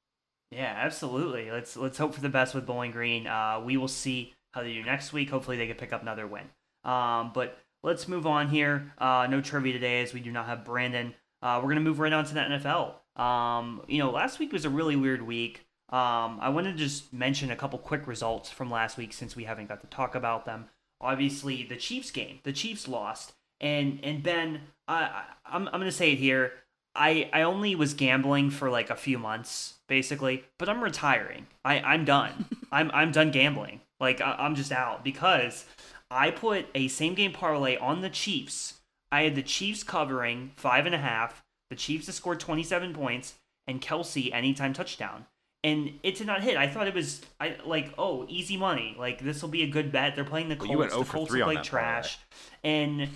[0.51, 1.51] Yeah, absolutely.
[1.51, 3.27] Let's let's hope for the best with Bowling Green.
[3.27, 5.29] Uh, we will see how they do next week.
[5.31, 6.45] Hopefully, they can pick up another win.
[6.85, 8.93] Um, but let's move on here.
[8.97, 11.15] Uh, no trivia today as we do not have Brandon.
[11.43, 12.95] Uh, we're gonna move right on to the NFL.
[13.21, 15.67] Um, you know, last week was a really weird week.
[15.89, 19.45] Um, I want to just mention a couple quick results from last week since we
[19.45, 20.67] haven't got to talk about them.
[21.01, 22.41] Obviously, the Chiefs game.
[22.43, 26.53] The Chiefs lost, and and Ben, I, I'm I'm gonna say it here.
[26.95, 31.47] I I only was gambling for like a few months basically, but I'm retiring.
[31.65, 32.47] I I'm done.
[32.73, 33.81] I'm I'm done gambling.
[34.01, 35.67] Like I, I'm just out because
[36.11, 38.75] I put a same game parlay on the Chiefs.
[39.11, 41.43] I had the Chiefs covering five and a half.
[41.71, 43.35] The Chiefs to score 27 points
[43.67, 45.27] and Kelce anytime touchdown.
[45.65, 46.57] And it did not hit.
[46.57, 48.95] I thought it was I like oh easy money.
[48.99, 50.15] Like this will be a good bet.
[50.15, 50.77] They're playing the Colts.
[50.77, 52.19] Well, the Colts will play trash.
[52.63, 52.79] Parlay.
[52.79, 53.09] And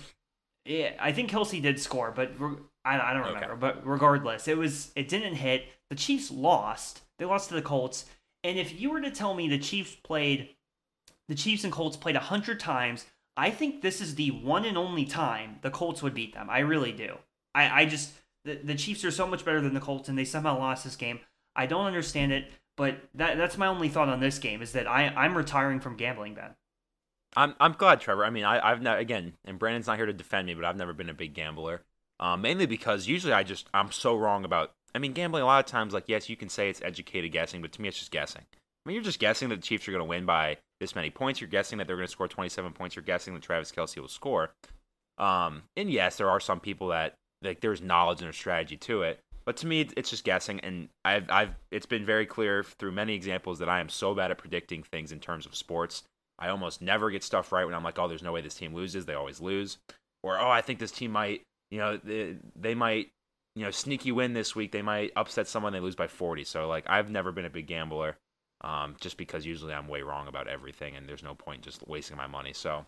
[0.65, 2.33] yeah, I think Kelce did score, but
[2.85, 3.53] I, I don't remember.
[3.53, 3.59] Okay.
[3.59, 5.65] But regardless, it was it didn't hit.
[5.89, 7.01] The Chiefs lost.
[7.17, 8.05] They lost to the Colts.
[8.43, 10.49] And if you were to tell me the Chiefs played,
[11.27, 13.05] the Chiefs and Colts played a hundred times,
[13.37, 16.49] I think this is the one and only time the Colts would beat them.
[16.49, 17.17] I really do.
[17.53, 18.13] I, I just
[18.45, 20.95] the, the Chiefs are so much better than the Colts, and they somehow lost this
[20.95, 21.19] game.
[21.55, 22.47] I don't understand it,
[22.77, 25.97] but that that's my only thought on this game is that I I'm retiring from
[25.97, 26.55] gambling, Ben.
[27.35, 28.25] I'm I'm glad, Trevor.
[28.25, 30.77] I mean, I, I've not again, and Brandon's not here to defend me, but I've
[30.77, 31.81] never been a big gambler.
[32.19, 34.71] Um, mainly because usually I just I'm so wrong about.
[34.93, 37.61] I mean, gambling a lot of times, like yes, you can say it's educated guessing,
[37.61, 38.43] but to me, it's just guessing.
[38.51, 41.09] I mean, you're just guessing that the Chiefs are going to win by this many
[41.09, 41.39] points.
[41.39, 42.95] You're guessing that they're going to score 27 points.
[42.95, 44.51] You're guessing that Travis Kelce will score.
[45.17, 49.03] Um, and yes, there are some people that like there's knowledge and a strategy to
[49.03, 49.19] it.
[49.45, 53.15] But to me, it's just guessing, and I've, I've, it's been very clear through many
[53.15, 56.03] examples that I am so bad at predicting things in terms of sports
[56.41, 58.73] I almost never get stuff right when I'm like, oh, there's no way this team
[58.73, 59.05] loses.
[59.05, 59.77] They always lose.
[60.23, 63.09] Or, oh, I think this team might, you know, they, they might,
[63.55, 64.71] you know, sneaky win this week.
[64.71, 65.71] They might upset someone.
[65.71, 66.43] They lose by 40.
[66.43, 68.17] So, like, I've never been a big gambler
[68.61, 72.17] um, just because usually I'm way wrong about everything and there's no point just wasting
[72.17, 72.53] my money.
[72.53, 72.85] So,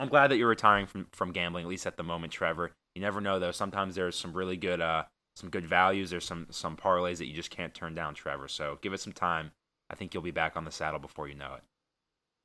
[0.00, 2.72] I'm glad that you're retiring from, from gambling, at least at the moment, Trevor.
[2.96, 3.52] You never know, though.
[3.52, 5.04] Sometimes there's some really good, uh,
[5.36, 6.10] some good values.
[6.10, 8.48] There's some, some parlays that you just can't turn down, Trevor.
[8.48, 9.52] So, give it some time.
[9.88, 11.62] I think you'll be back on the saddle before you know it.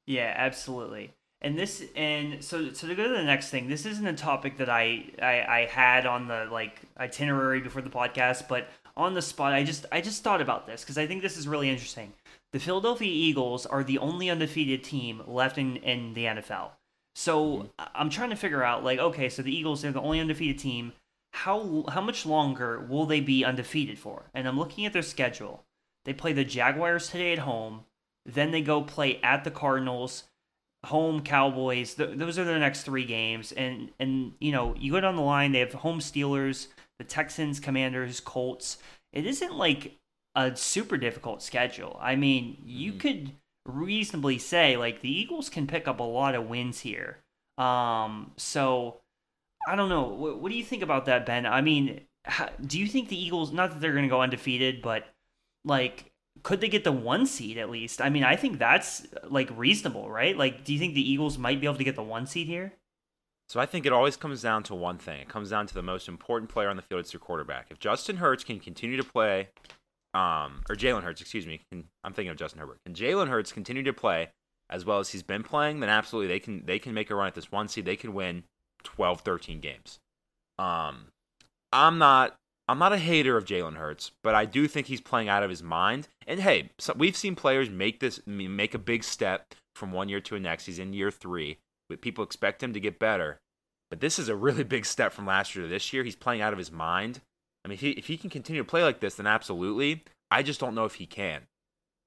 [0.06, 1.14] Yeah, absolutely.
[1.42, 4.58] And this and so so to go to the next thing, this isn't a topic
[4.58, 9.22] that I I, I had on the like itinerary before the podcast, but on the
[9.22, 12.14] spot I just I just thought about this because I think this is really interesting.
[12.54, 16.70] The Philadelphia Eagles are the only undefeated team left in, in the NFL.
[17.16, 17.68] So mm-hmm.
[17.94, 20.94] I'm trying to figure out like okay, so the Eagles are the only undefeated team.
[21.34, 24.24] How how much longer will they be undefeated for?
[24.34, 25.66] And I'm looking at their schedule.
[26.06, 27.86] They play the Jaguars today at home.
[28.26, 30.24] Then they go play at the Cardinals,
[30.86, 31.96] home Cowboys.
[31.96, 33.52] Th- those are their next three games.
[33.52, 35.52] And and you know you go down the line.
[35.52, 36.68] They have home Steelers,
[37.00, 38.78] the Texans, Commanders, Colts.
[39.12, 39.98] It isn't like
[40.36, 42.00] a super difficult schedule.
[42.02, 43.00] I mean, you mm-hmm.
[43.00, 43.32] could
[43.66, 47.18] reasonably say like the Eagles can pick up a lot of wins here.
[47.58, 49.02] Um, so
[49.68, 50.04] I don't know.
[50.04, 51.46] What, what do you think about that, Ben?
[51.46, 53.52] I mean, how, do you think the Eagles?
[53.52, 55.06] Not that they're going to go undefeated, but
[55.64, 58.02] like, could they get the one seed at least?
[58.02, 60.36] I mean, I think that's like reasonable, right?
[60.36, 62.74] Like, do you think the Eagles might be able to get the one seed here?
[63.50, 65.22] So I think it always comes down to one thing.
[65.22, 67.02] It comes down to the most important player on the field.
[67.02, 67.68] It's your quarterback.
[67.70, 69.50] If Justin Hurts can continue to play,
[70.14, 72.80] um, or Jalen Hurts, excuse me, can, I'm thinking of Justin Herbert.
[72.86, 74.30] Can Jalen Hurts continue to play
[74.70, 75.82] as well as he's been playing?
[75.82, 77.86] Then absolutely they can they can make a run at this one seed.
[77.86, 78.44] They can win
[78.84, 80.00] 12, 13 games.
[80.58, 81.08] Um,
[81.72, 82.36] I'm not
[82.68, 85.50] I'm not a hater of Jalen Hurts, but I do think he's playing out of
[85.50, 86.08] his mind.
[86.26, 90.22] And hey, so we've seen players make this make a big step from one year
[90.22, 90.66] to the next.
[90.66, 91.58] He's in year three,
[91.90, 93.38] but people expect him to get better.
[93.90, 96.04] But this is a really big step from last year to this year.
[96.04, 97.20] He's playing out of his mind.
[97.66, 100.04] I mean, if he, if he can continue to play like this, then absolutely.
[100.32, 101.42] I just don't know if he can.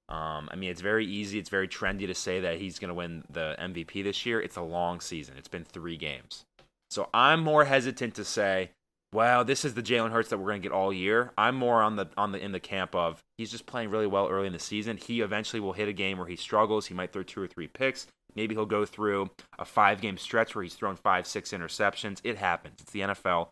[0.09, 2.95] Um, I mean, it's very easy, it's very trendy to say that he's going to
[2.95, 4.40] win the MVP this year.
[4.40, 5.35] It's a long season.
[5.37, 6.45] It's been three games.
[6.90, 8.71] So I'm more hesitant to say,
[9.17, 11.33] well, this is the Jalen Hurts that we're going to get all year.
[11.39, 14.29] I'm more on the on the in the camp of he's just playing really well
[14.29, 14.99] early in the season.
[14.99, 16.85] He eventually will hit a game where he struggles.
[16.85, 18.07] He might throw two or three picks.
[18.35, 22.21] Maybe he'll go through a five game stretch where he's thrown five, six interceptions.
[22.25, 22.77] It happens.
[22.83, 23.49] It's the NFL.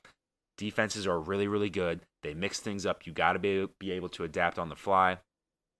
[0.58, 2.00] Defenses are really, really good.
[2.22, 3.06] They mix things up.
[3.06, 5.16] You got to be, be able to adapt on the fly.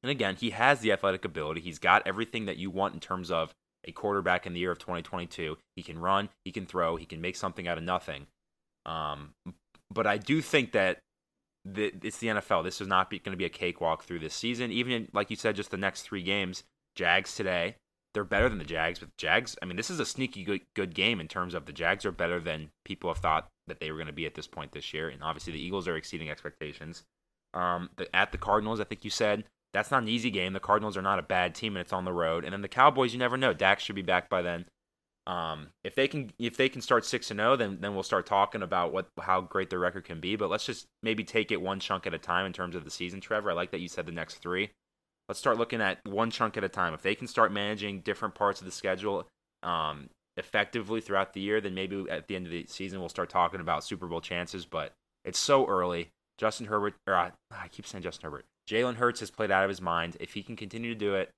[0.03, 1.61] And again, he has the athletic ability.
[1.61, 3.53] He's got everything that you want in terms of
[3.87, 5.59] a quarterback in the year of 2022.
[5.77, 8.29] He can run, he can throw, he can make something out of nothing.
[8.87, 9.35] Um,
[9.95, 10.99] but I do think that
[11.65, 12.65] the, it's the NFL.
[12.65, 14.71] This is not going to be a cakewalk through this season.
[14.71, 16.65] Even in, like you said, just the next three games.
[16.95, 17.77] Jags today,
[18.13, 19.57] they're better than the Jags, but Jags.
[19.61, 22.13] I mean, this is a sneaky good, good game in terms of the Jags are
[22.13, 24.95] better than people have thought that they were going to be at this point this
[24.95, 27.03] year, and obviously the Eagles are exceeding expectations.
[27.53, 30.53] Um, the, at the Cardinals, I think you said that's not an easy game.
[30.53, 32.45] The Cardinals are not a bad team, and it's on the road.
[32.45, 33.53] And then the Cowboys, you never know.
[33.53, 34.67] Dak should be back by then.
[35.27, 38.03] Um, if they can if they can start six and zero, oh, then then we'll
[38.03, 40.37] start talking about what how great their record can be.
[40.37, 42.91] But let's just maybe take it one chunk at a time in terms of the
[42.91, 43.51] season, Trevor.
[43.51, 44.71] I like that you said the next three.
[45.29, 46.93] Let's start looking at one chunk at a time.
[46.93, 49.27] If they can start managing different parts of the schedule
[49.63, 53.31] um, effectively throughout the year, then maybe at the end of the season we'll start
[53.31, 54.67] talking about Super Bowl chances.
[54.67, 54.93] But
[55.25, 56.11] it's so early.
[56.37, 58.45] Justin Herbert, or uh, I keep saying Justin Herbert.
[58.69, 60.17] Jalen Hurts has played out of his mind.
[60.21, 61.31] If he can continue to do it,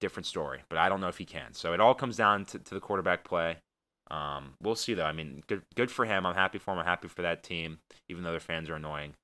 [0.00, 0.60] different story.
[0.68, 1.52] But I don't know if he can.
[1.52, 3.58] So it all comes down to, to the quarterback play.
[4.10, 5.04] Um, we'll see though.
[5.04, 6.26] I mean, good good for him.
[6.26, 6.78] I'm happy for him.
[6.78, 7.78] I'm happy for that team,
[8.08, 9.14] even though their fans are annoying.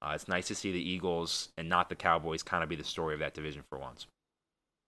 [0.00, 2.82] Uh, it's nice to see the Eagles and not the Cowboys kind of be the
[2.82, 4.06] story of that division for once.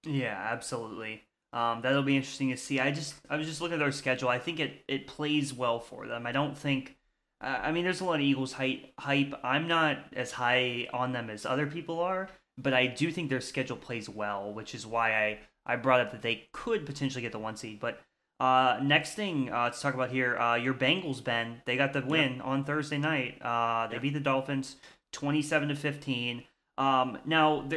[0.05, 1.23] Yeah, absolutely.
[1.53, 2.81] Um, that'll be interesting to see.
[2.81, 4.29] I just I was just looking at their schedule.
[4.29, 6.27] I think it it plays well for them.
[6.27, 6.97] I don't think.
[7.41, 8.55] I mean, there's a lot of Eagles.
[8.55, 9.35] Hype.
[9.45, 13.41] I'm not as high on them as other people are but I do think their
[13.41, 17.33] schedule plays well, which is why I, I brought up that they could potentially get
[17.33, 17.81] the one seed.
[17.81, 18.01] But
[18.41, 22.03] uh, next thing uh, to talk about here, uh, your Bengals, Ben, they got the
[22.03, 22.47] win yep.
[22.47, 23.41] on Thursday night.
[23.43, 24.03] Uh, they yep.
[24.03, 24.77] beat the Dolphins
[25.13, 26.45] 27 to 15.
[26.77, 27.69] Um, now,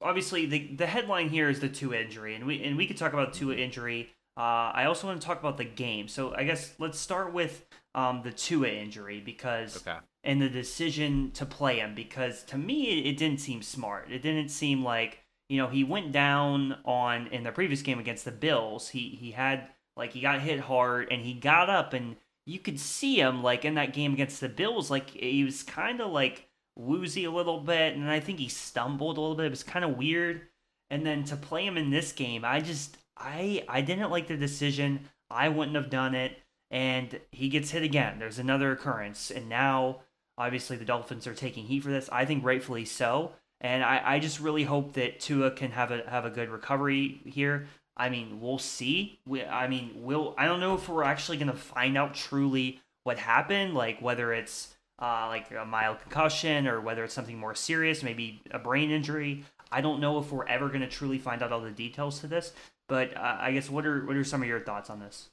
[0.00, 3.14] obviously, the the headline here is the Tua injury, and we and we could talk
[3.14, 4.10] about Tua injury.
[4.36, 6.06] Uh, I also want to talk about the game.
[6.08, 7.64] So I guess let's start with
[7.94, 13.08] um, the Tua injury because okay and the decision to play him because to me
[13.08, 14.10] it, didn't seem smart.
[14.10, 18.24] It didn't seem like you know he went down on in the previous game against
[18.24, 18.88] the Bills.
[18.88, 22.80] He he had like he got hit hard and he got up and you could
[22.80, 26.48] see him like in that game against the Bills like he was kind of like
[26.76, 29.46] woozy a little bit and I think he stumbled a little bit.
[29.46, 30.42] It was kind of weird.
[30.90, 34.36] And then to play him in this game, I just I I didn't like the
[34.36, 35.08] decision.
[35.30, 36.38] I wouldn't have done it.
[36.70, 38.18] And he gets hit again.
[38.18, 39.30] There's another occurrence.
[39.30, 40.00] And now
[40.42, 42.08] Obviously, the Dolphins are taking heat for this.
[42.10, 43.30] I think rightfully so.
[43.60, 47.20] And I, I just really hope that Tua can have a have a good recovery
[47.24, 47.68] here.
[47.96, 49.20] I mean, we'll see.
[49.24, 50.34] We, I mean, we'll.
[50.36, 54.74] I don't know if we're actually gonna find out truly what happened, like whether it's
[54.98, 59.44] uh, like a mild concussion or whether it's something more serious, maybe a brain injury.
[59.70, 62.52] I don't know if we're ever gonna truly find out all the details to this.
[62.88, 65.30] But uh, I guess what are what are some of your thoughts on this?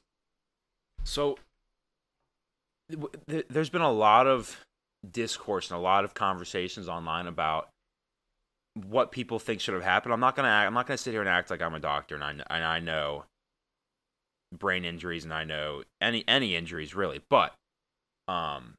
[1.02, 1.36] So,
[3.26, 4.64] there's been a lot of
[5.08, 7.68] discourse and a lot of conversations online about
[8.74, 10.12] what people think should have happened.
[10.12, 12.14] I'm not gonna act, I'm not gonna sit here and act like I'm a doctor
[12.14, 13.24] and I and I know
[14.52, 17.54] brain injuries and I know any any injuries really, but
[18.28, 18.74] um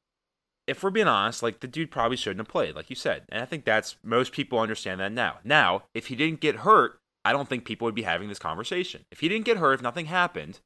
[0.67, 3.41] if we're being honest, like the dude probably shouldn't have played, like you said, and
[3.41, 5.39] I think that's most people understand that now.
[5.43, 9.01] Now, if he didn't get hurt, I don't think people would be having this conversation.
[9.11, 10.59] If he didn't get hurt, if nothing happened,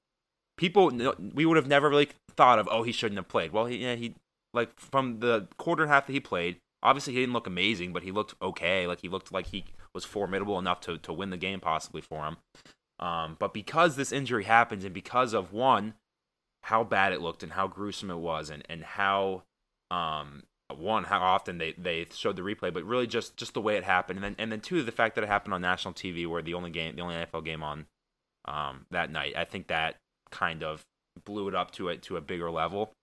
[0.58, 0.92] people
[1.34, 3.52] we would have never really thought of, oh, he shouldn't have played.
[3.52, 4.16] Well, he yeah, he
[4.56, 8.04] like from the quarter and half that he played, obviously he didn't look amazing, but
[8.04, 8.88] he looked okay.
[8.88, 12.26] Like he looked like he was formidable enough to to win the game possibly for
[12.26, 12.38] him.
[13.00, 15.96] Um, but because this injury happens, and because of one,
[16.64, 19.44] how bad it looked and how gruesome it was, and and how
[19.92, 23.76] um one how often they they showed the replay, but really just just the way
[23.76, 26.26] it happened, and then and then two the fact that it happened on national TV,
[26.28, 27.86] where the only game the only NFL game on
[28.46, 29.36] um that night.
[29.36, 29.98] I think that
[30.32, 30.86] kind of
[31.24, 32.94] blew it up to it to a bigger level.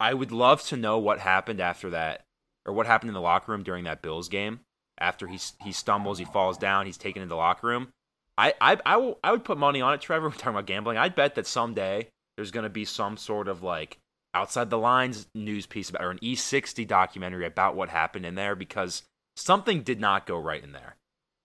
[0.00, 2.24] I would love to know what happened after that,
[2.64, 4.60] or what happened in the locker room during that Bills game.
[4.98, 7.88] After he he stumbles, he falls down, he's taken into the locker room.
[8.36, 10.28] I I I, will, I would put money on it, Trevor.
[10.28, 10.98] We're talking about gambling.
[10.98, 13.98] I'd bet that someday there's going to be some sort of like
[14.34, 18.54] outside the lines news piece about or an E60 documentary about what happened in there
[18.54, 19.02] because
[19.36, 20.96] something did not go right in there.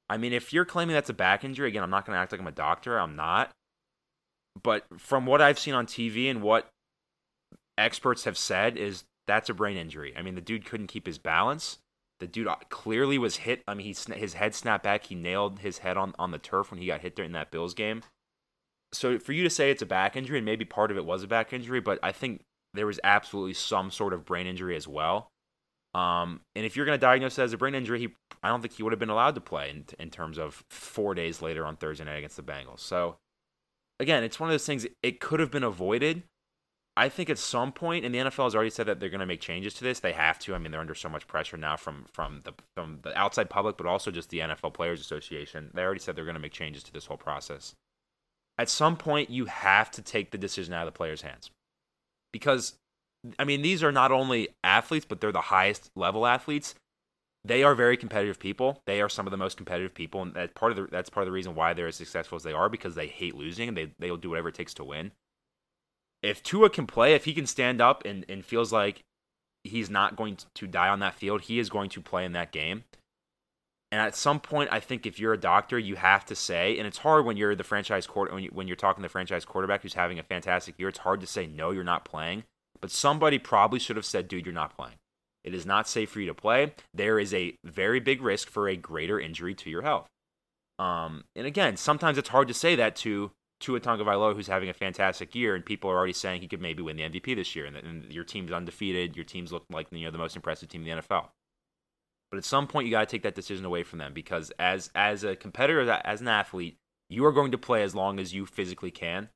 [0.10, 2.32] I mean, if you're claiming that's a back injury, again, I'm not going to act
[2.32, 3.00] like I'm a doctor.
[3.00, 3.52] I'm not.
[4.62, 6.70] But from what I've seen on TV and what
[7.78, 10.14] experts have said is that's a brain injury.
[10.18, 11.80] I mean, the dude couldn't keep his balance.
[12.20, 13.64] The dude uh, clearly was hit.
[13.68, 15.06] I mean, he his head snapped back.
[15.06, 17.74] He nailed his head on, on the turf when he got hit during that Bills
[17.74, 18.04] game.
[18.94, 21.24] So for you to say it's a back injury, and maybe part of it was
[21.24, 24.88] a back injury, but I think there was absolutely some sort of brain injury as
[24.88, 25.32] well.
[25.94, 28.10] Um, and if you're going to diagnose it as a brain injury, he
[28.42, 31.14] I don't think he would have been allowed to play in, in terms of four
[31.14, 32.80] days later on Thursday night against the Bengals.
[32.80, 33.18] So
[34.00, 34.86] again, it's one of those things.
[35.02, 36.24] It could have been avoided.
[36.96, 39.26] I think at some point, and the NFL has already said that they're going to
[39.26, 40.00] make changes to this.
[40.00, 40.54] They have to.
[40.54, 43.78] I mean, they're under so much pressure now from from the from the outside public,
[43.78, 45.72] but also just the NFL Players Association.
[45.74, 47.74] They already said they're going to make changes to this whole process.
[48.60, 51.50] At some point, you have to take the decision out of the players' hands,
[52.32, 52.76] because,
[53.40, 56.76] I mean, these are not only athletes, but they're the highest level athletes.
[57.44, 58.84] They are very competitive people.
[58.86, 61.24] They are some of the most competitive people, and that's part of the that's part
[61.24, 63.76] of the reason why they're as successful as they are because they hate losing and
[63.76, 65.12] they they'll do whatever it takes to win
[66.24, 69.02] if Tua can play, if he can stand up and, and feels like
[69.64, 72.52] he's not going to die on that field, he is going to play in that
[72.52, 72.86] game.
[73.92, 76.88] And at some point, I think if you're a doctor, you have to say, and
[76.88, 79.46] it's hard when you're the franchise court when, you, when you're talking to the franchise
[79.46, 80.90] quarterback who's having a fantastic year.
[80.90, 82.44] It's hard to say no, you're not playing.
[82.82, 84.96] But somebody probably should have said, dude, you're not playing.
[85.44, 86.74] It is not safe for you to play.
[86.94, 90.08] There is a very big risk for a greater injury to your health.
[90.80, 93.32] Um, and again, sometimes it's hard to say that to
[93.63, 96.84] Tua Tagovailoa, who's having a fantastic year, and people are already saying he could maybe
[96.84, 99.15] win the MVP this year, and, and your team's undefeated.
[99.15, 101.28] Your team's look like you know the most impressive team in the NFL.
[102.30, 104.91] But at some point, you got to take that decision away from them because as
[104.95, 106.76] as a competitor, as an athlete,
[107.10, 109.30] you are going to play as long as you physically can.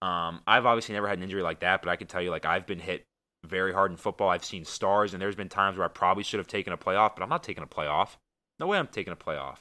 [0.00, 2.46] Um, I've obviously never had an injury like that, but I can tell you, like
[2.46, 3.04] I've been hit
[3.44, 4.30] very hard in football.
[4.30, 7.14] I've seen stars, and there's been times where I probably should have taken a playoff,
[7.14, 8.16] but I'm not taking a playoff.
[8.58, 9.58] No way I'm taking a playoff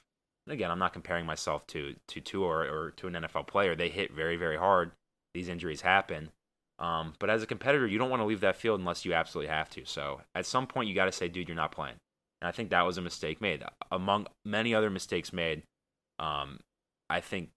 [0.49, 3.75] again, I'm not comparing myself to to Tua or, or to an NFL player.
[3.75, 4.91] They hit very very hard.
[5.33, 6.31] These injuries happen.
[6.79, 9.51] Um, but as a competitor, you don't want to leave that field unless you absolutely
[9.53, 9.85] have to.
[9.85, 11.95] So at some point, you got to say, dude, you're not playing.
[12.41, 13.63] And I think that was a mistake made.
[13.91, 15.63] Among many other mistakes made,
[16.19, 16.59] um,
[17.09, 17.49] I think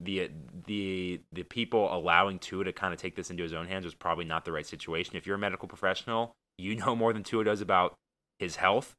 [0.00, 0.30] the
[0.66, 3.94] the the people allowing Tua to kind of take this into his own hands was
[3.94, 5.16] probably not the right situation.
[5.16, 7.94] If you're a medical professional, you know more than Tua does about
[8.38, 8.94] his health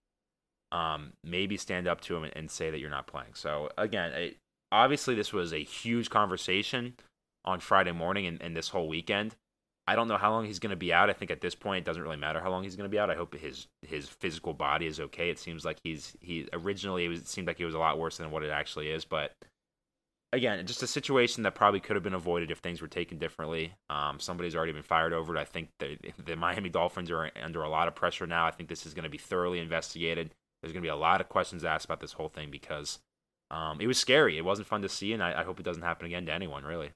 [0.72, 3.34] um, maybe stand up to him and, and, say that you're not playing.
[3.34, 4.38] So again, it,
[4.72, 6.94] obviously this was a huge conversation
[7.44, 9.36] on Friday morning and, and this whole weekend.
[9.88, 11.10] I don't know how long he's going to be out.
[11.10, 13.00] I think at this point it doesn't really matter how long he's going to be
[13.00, 13.10] out.
[13.10, 15.30] I hope his his physical body is okay.
[15.30, 18.00] It seems like he's he originally it, was, it seemed like he was a lot
[18.00, 19.34] worse than what it actually is, but
[20.34, 23.74] again, just a situation that probably could have been avoided if things were taken differently.
[23.90, 25.40] Um, somebody's already been fired over it.
[25.40, 28.46] I think the, the Miami Dolphins are under a lot of pressure now.
[28.46, 30.32] I think this is going to be thoroughly investigated
[30.62, 33.00] there's going to be a lot of questions asked about this whole thing because
[33.50, 34.38] um, it was scary.
[34.38, 36.64] It wasn't fun to see, and I, I hope it doesn't happen again to anyone,
[36.64, 36.92] really.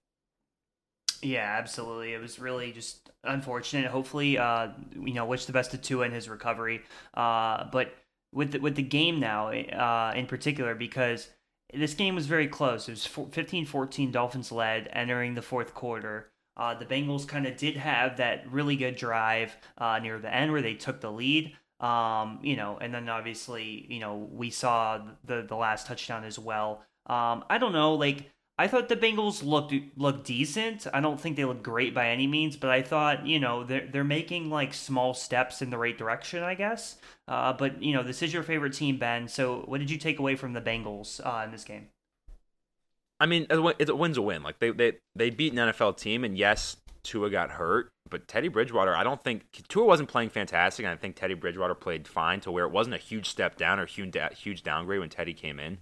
[1.21, 2.13] Yeah, absolutely.
[2.13, 3.89] It was really just unfortunate.
[3.89, 6.81] Hopefully, uh, you know, wish the best to Tua in his recovery.
[7.13, 7.95] Uh, but
[8.31, 11.29] with the, with the game now, uh, in particular, because
[11.73, 12.87] this game was very close.
[12.87, 16.29] It was 15-14 Dolphins led entering the fourth quarter.
[16.57, 20.51] Uh, the Bengals kind of did have that really good drive uh, near the end
[20.51, 21.55] where they took the lead.
[21.79, 26.39] Um, you know, and then obviously, you know, we saw the the last touchdown as
[26.39, 26.83] well.
[27.07, 30.87] Um, I don't know, like I thought the Bengals looked looked decent.
[30.93, 33.87] I don't think they look great by any means, but I thought you know they're
[33.91, 36.95] they're making like small steps in the right direction, I guess.
[37.27, 39.27] Uh, but you know, this is your favorite team, Ben.
[39.27, 41.89] So what did you take away from the Bengals uh, in this game?
[43.19, 44.41] I mean, it's a win's a win.
[44.41, 48.49] Like they they they beat an NFL team, and yes, Tua got hurt, but Teddy
[48.49, 52.41] Bridgewater, I don't think Tua wasn't playing fantastic, and I think Teddy Bridgewater played fine
[52.41, 55.59] to where it wasn't a huge step down or huge huge downgrade when Teddy came
[55.59, 55.77] in.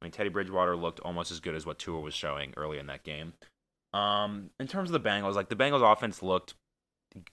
[0.00, 2.86] I mean, Teddy Bridgewater looked almost as good as what Tua was showing early in
[2.86, 3.34] that game.
[3.92, 6.54] Um, in terms of the Bengals, like the Bengals offense looked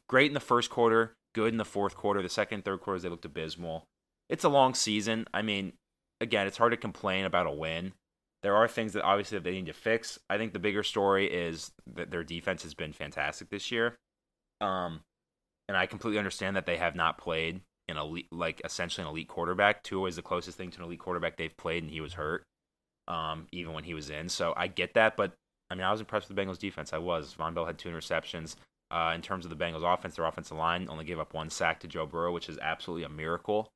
[0.09, 2.21] great in the first quarter, good in the fourth quarter.
[2.21, 3.83] The second, third quarters they looked abysmal.
[4.29, 5.25] It's a long season.
[5.33, 5.73] I mean,
[6.19, 7.93] again, it's hard to complain about a win.
[8.45, 10.19] There are things that obviously that they need to fix.
[10.29, 13.95] I think the bigger story is that their defense has been fantastic this year.
[14.61, 14.99] Um,
[15.67, 19.29] and I completely understand that they have not played an elite, like essentially an elite
[19.29, 19.81] quarterback.
[19.81, 22.43] Tua is the closest thing to an elite quarterback they've played, and he was hurt,
[23.07, 24.29] um, even when he was in.
[24.29, 25.33] So I get that, but
[25.71, 26.93] I mean, I was impressed with the Bengals defense.
[26.93, 27.33] I was.
[27.33, 28.57] Vonn Bell had two interceptions.
[28.91, 31.79] Uh, in terms of the Bengals offense, their offensive line only gave up one sack
[31.79, 33.69] to Joe Burrow, which is absolutely a miracle.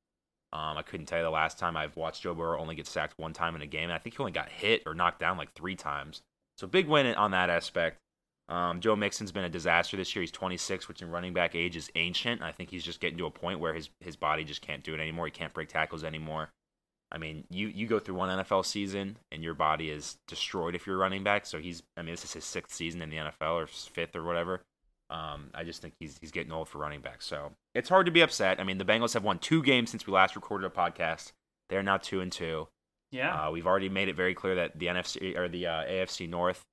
[0.51, 3.13] Um, I couldn't tell you the last time I've watched Joe Burrow only get sacked
[3.17, 5.37] one time in a game, and I think he only got hit or knocked down
[5.37, 6.21] like three times.
[6.57, 7.97] So big win on that aspect.
[8.49, 10.21] Um, Joe Mixon's been a disaster this year.
[10.21, 12.41] He's 26, which in running back age is ancient.
[12.41, 14.95] I think he's just getting to a point where his his body just can't do
[14.95, 15.25] it anymore.
[15.25, 16.49] He can't break tackles anymore.
[17.11, 20.87] I mean, you you go through one NFL season and your body is destroyed if
[20.87, 21.45] you're running back.
[21.45, 24.23] So he's, I mean, this is his sixth season in the NFL or fifth or
[24.23, 24.61] whatever.
[25.09, 27.21] Um, I just think he's he's getting old for running back.
[27.21, 28.59] So it's hard to be upset.
[28.59, 31.31] I mean, the Bengals have won two games since we last recorded a podcast.
[31.69, 32.67] They're now two and two.
[33.11, 36.29] Yeah, uh, we've already made it very clear that the NFC or the uh, AFC
[36.29, 36.63] North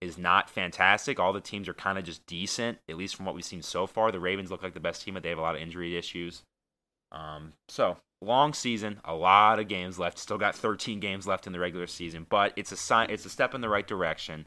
[0.00, 1.18] is not fantastic.
[1.18, 3.86] All the teams are kind of just decent, at least from what we've seen so
[3.86, 4.10] far.
[4.10, 6.42] The Ravens look like the best team, but they have a lot of injury issues.
[7.12, 10.18] Um, so long season, a lot of games left.
[10.18, 13.10] Still got 13 games left in the regular season, but it's a sign.
[13.10, 14.46] It's a step in the right direction.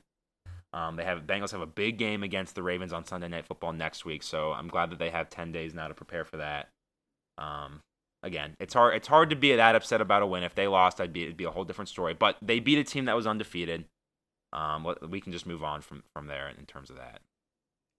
[0.78, 3.74] Um, they have Bengals have a big game against the Ravens on Sunday Night Football
[3.74, 6.70] next week, so I'm glad that they have 10 days now to prepare for that.
[7.38, 7.82] Um,
[8.22, 8.96] again, it's hard.
[8.96, 10.44] It's hard to be that upset about a win.
[10.44, 12.14] If they lost, I'd be it'd be a whole different story.
[12.14, 13.86] But they beat a team that was undefeated
[14.54, 17.22] um, we can just move on from from there in terms of that.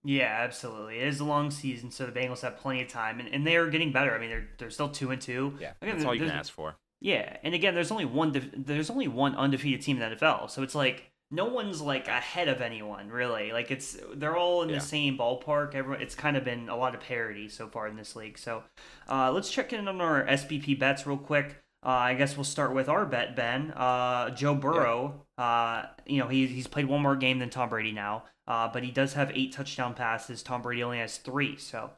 [0.04, 1.00] Yeah, absolutely.
[1.00, 3.56] It is a long season, so the Bengals have plenty of time, and, and they
[3.56, 4.14] are getting better.
[4.14, 5.54] I mean, they're they're still two and two.
[5.60, 6.76] Yeah, again, that's all you can ask for.
[7.00, 10.62] Yeah, and again, there's only one there's only one undefeated team in the NFL, so
[10.62, 13.52] it's like no one's like ahead of anyone really.
[13.52, 14.76] Like it's they're all in yeah.
[14.76, 15.74] the same ballpark.
[15.74, 18.38] Everyone, it's kind of been a lot of parity so far in this league.
[18.38, 18.62] So
[19.08, 21.62] uh, let's check in on our SBP bets real quick.
[21.84, 23.70] Uh, I guess we'll start with our bet, Ben.
[23.70, 25.44] Uh, Joe Burrow, yeah.
[25.44, 28.82] uh, you know, he, he's played one more game than Tom Brady now, uh, but
[28.82, 30.42] he does have eight touchdown passes.
[30.42, 31.56] Tom Brady only has three.
[31.56, 31.90] So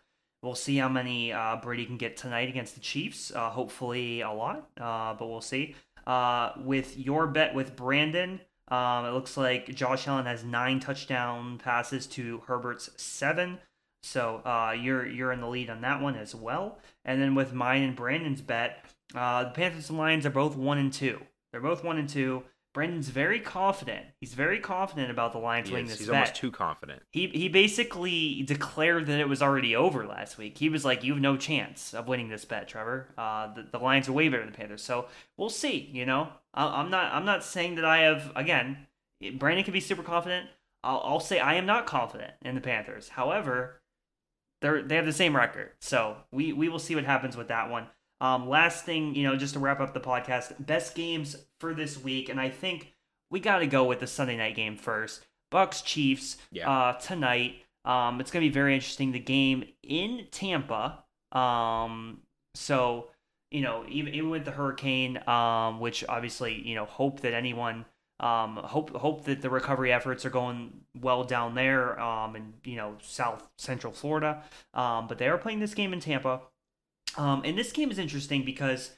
[0.43, 3.33] we'll see how many uh, Brady can get tonight against the Chiefs.
[3.35, 5.75] Uh, hopefully a lot, but we'll see.
[6.59, 12.07] with your bet with Brandon, um, it looks like Josh Allen has nine touchdown passes
[12.09, 13.59] to Herbert's seven.
[14.03, 14.41] So
[14.81, 16.79] you're you're in the lead on that one as well.
[17.05, 20.79] And then with mine and Brandon's bet, uh, the Panthers and Lions are both one
[20.79, 21.21] and two.
[21.53, 22.45] They're both one and two.
[22.73, 24.07] Brandon's very confident.
[24.21, 25.99] He's very confident about the Lions winning this bet.
[25.99, 26.15] He's bet.
[26.15, 27.03] almost too confident.
[27.11, 30.59] He he basically declared that it was already over last week.
[30.59, 33.09] He was like, "You have no chance of winning this bet, Trevor.
[33.19, 35.07] Uh, the, the Lions are way better than the Panthers." So
[35.37, 35.91] we'll see.
[35.93, 38.31] You know, I, am not I'm not saying that I have.
[38.37, 38.87] Again,
[39.35, 40.49] Brandon can be super confident.
[40.85, 43.11] I'll, I'll say I am not confident in the Panthers.
[43.11, 43.83] However,
[44.61, 47.69] they're they have the same record, so we we will see what happens with that
[47.69, 47.89] one.
[48.21, 52.03] Um, last thing, you know, just to wrap up the podcast, best games for this
[52.03, 52.93] week, and I think
[53.31, 55.25] we got to go with the Sunday night game first.
[55.53, 56.71] Bucs Chiefs yeah.
[56.71, 57.65] uh, tonight.
[57.85, 59.13] Um, it's gonna be very interesting.
[59.13, 61.05] The game in Tampa.
[61.33, 62.21] Um,
[62.55, 63.09] so
[63.51, 67.85] you know, even even with the hurricane, um, which obviously you know, hope that anyone.
[68.21, 72.77] Um, hope hope that the recovery efforts are going well down there, um, in you
[72.77, 74.43] know South Central Florida.
[74.75, 76.43] Um, but they are playing this game in Tampa.
[77.17, 78.93] Um, and this game is interesting because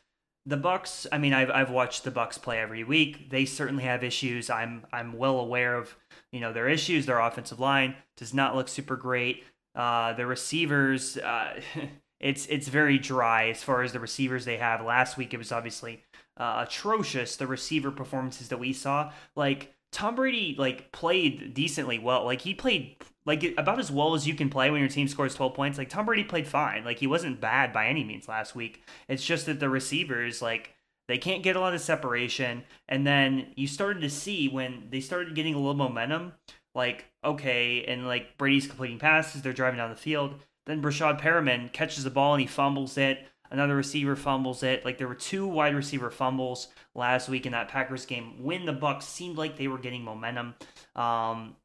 [0.44, 1.06] the Bucs.
[1.12, 3.30] I mean, I've I've watched the Bucs play every week.
[3.30, 4.50] They certainly have issues.
[4.50, 5.94] I'm I'm well aware of
[6.32, 7.06] you know their issues.
[7.06, 9.44] Their offensive line does not look super great.
[9.74, 11.60] Uh, the receivers, uh,
[12.20, 14.84] it's it's very dry as far as the receivers they have.
[14.84, 16.02] Last week it was obviously
[16.36, 17.36] uh, atrocious.
[17.36, 22.24] The receiver performances that we saw, like Tom Brady, like played decently well.
[22.24, 25.34] Like he played like about as well as you can play when your team scores
[25.34, 25.78] 12 points.
[25.78, 26.84] Like Tom Brady played fine.
[26.84, 28.82] Like he wasn't bad by any means last week.
[29.06, 30.74] It's just that the receivers like
[31.08, 35.00] they can't get a lot of separation and then you started to see when they
[35.00, 36.32] started getting a little momentum
[36.74, 40.36] like okay and like Brady's completing passes, they're driving down the field.
[40.66, 43.26] Then Breshad Perriman catches the ball and he fumbles it.
[43.52, 44.82] Another receiver fumbles it.
[44.82, 48.72] Like there were two wide receiver fumbles last week in that Packers game when the
[48.72, 50.54] Bucs seemed like they were getting momentum.
[50.96, 51.56] Um,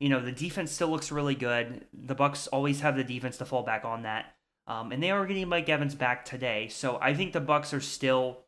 [0.00, 1.84] you know the defense still looks really good.
[1.92, 4.34] The Bucs always have the defense to fall back on that,
[4.66, 6.66] um, and they are getting Mike Evans back today.
[6.68, 8.40] So I think the Bucs are still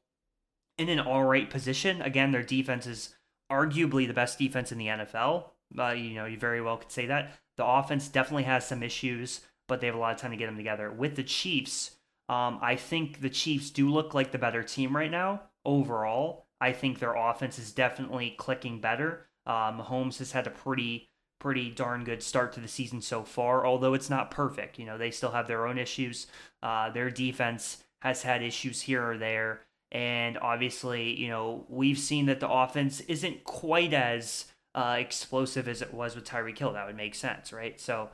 [0.76, 2.02] in an all right position.
[2.02, 3.14] Again, their defense is
[3.50, 5.44] arguably the best defense in the NFL.
[5.78, 7.38] Uh, you know, you very well could say that.
[7.56, 10.46] The offense definitely has some issues, but they have a lot of time to get
[10.46, 10.90] them together.
[10.90, 11.92] With the Chiefs,
[12.28, 16.46] um, I think the Chiefs do look like the better team right now overall.
[16.60, 19.26] I think their offense is definitely clicking better.
[19.46, 21.08] Mahomes has had a pretty
[21.42, 24.78] pretty darn good start to the season so far, although it's not perfect.
[24.78, 26.28] You know, they still have their own issues.
[26.62, 29.62] Uh, their defense has had issues here or there.
[29.90, 34.46] And obviously, you know, we've seen that the offense isn't quite as
[34.76, 36.74] uh, explosive as it was with Tyreek Hill.
[36.74, 37.80] That would make sense, right?
[37.80, 38.10] So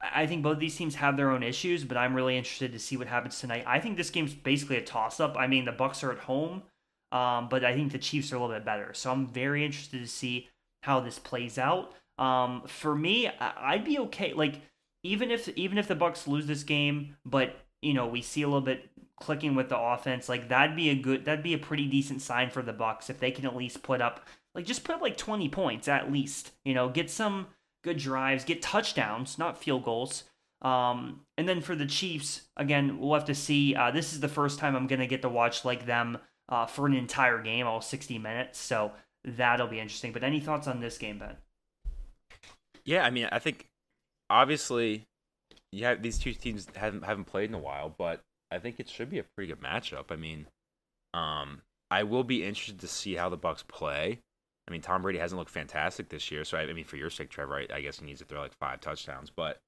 [0.00, 2.96] I think both these teams have their own issues, but I'm really interested to see
[2.96, 3.64] what happens tonight.
[3.66, 5.36] I think this game's basically a toss up.
[5.38, 6.62] I mean, the Bucs are at home,
[7.12, 8.92] um, but I think the Chiefs are a little bit better.
[8.92, 10.48] So I'm very interested to see
[10.82, 11.94] how this plays out.
[12.18, 14.34] Um, for me, I'd be okay.
[14.34, 14.60] Like
[15.02, 18.46] even if even if the Bucs lose this game, but you know we see a
[18.46, 18.90] little bit
[19.20, 22.50] clicking with the offense, like that'd be a good, that'd be a pretty decent sign
[22.50, 24.26] for the Bucs if they can at least put up
[24.56, 26.52] like just put up like 20 points at least.
[26.64, 27.46] You know, get some
[27.86, 30.24] good drives, get touchdowns, not field goals.
[30.60, 33.76] Um, and then for the Chiefs, again, we'll have to see.
[33.76, 36.18] Uh, this is the first time I'm gonna get to watch like them
[36.48, 38.58] uh, for an entire game, all 60 minutes.
[38.58, 38.90] So
[39.24, 40.12] that'll be interesting.
[40.12, 41.36] But any thoughts on this game, Ben?
[42.84, 43.68] Yeah, I mean, I think
[44.28, 45.06] obviously,
[45.70, 48.20] yeah, these two teams haven't haven't played in a while, but
[48.50, 50.06] I think it should be a pretty good matchup.
[50.10, 50.48] I mean,
[51.14, 54.20] um, I will be interested to see how the Bucs play.
[54.68, 57.10] I mean, Tom Brady hasn't looked fantastic this year, so I, I mean, for your
[57.10, 59.30] sake, Trevor, I, I, guess he needs to throw like five touchdowns.
[59.30, 59.58] But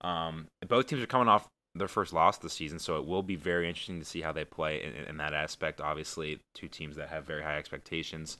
[0.00, 3.22] um, both teams are coming off their first loss of the season, so it will
[3.22, 5.80] be very interesting to see how they play in, in that aspect.
[5.80, 8.38] Obviously, two teams that have very high expectations.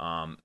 [0.00, 0.38] Um,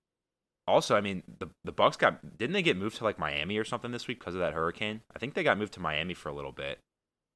[0.67, 3.65] also, I mean, the the Bucs got didn't they get moved to like Miami or
[3.65, 5.01] something this week because of that hurricane?
[5.13, 6.79] I think they got moved to Miami for a little bit.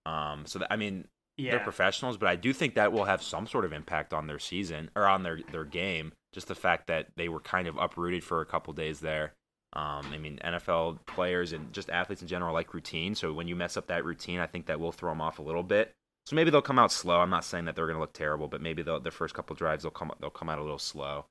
[0.06, 1.08] Um, so that, I mean,
[1.38, 1.52] yeah.
[1.52, 4.40] they're professionals, but I do think that will have some sort of impact on their
[4.40, 6.14] season or on their their game.
[6.34, 9.34] Just the fact that they were kind of uprooted for a couple days there.
[9.74, 13.16] Um, I mean, NFL players and just athletes in general like routine.
[13.16, 15.44] So when you mess up that routine, I think that will throw them off a
[15.44, 15.94] little bit.
[16.26, 17.20] So maybe they'll come out slow.
[17.20, 19.84] I'm not saying that they're going to look terrible, but maybe their first couple drives
[19.84, 21.26] they'll come they'll come out a little slow.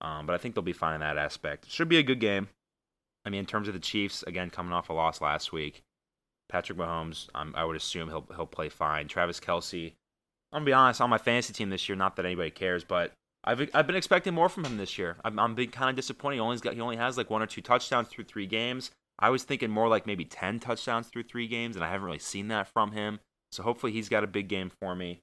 [0.00, 1.70] Um, but I think they'll be fine in that aspect.
[1.70, 2.48] Should be a good game.
[3.24, 5.82] I mean, in terms of the Chiefs, again coming off a loss last week,
[6.48, 9.08] Patrick Mahomes, um, I would assume he'll he'll play fine.
[9.08, 9.94] Travis Kelce,
[10.52, 13.12] I'm gonna be honest, on my fantasy team this year, not that anybody cares, but
[13.44, 15.16] I've I've been expecting more from him this year.
[15.24, 16.36] I'm I'm being kind of disappointed.
[16.36, 18.90] He only got he only has like one or two touchdowns through three games.
[19.18, 22.18] I was thinking more like maybe ten touchdowns through three games, and I haven't really
[22.18, 23.20] seen that from him.
[23.52, 25.20] So hopefully he's got a big game for me.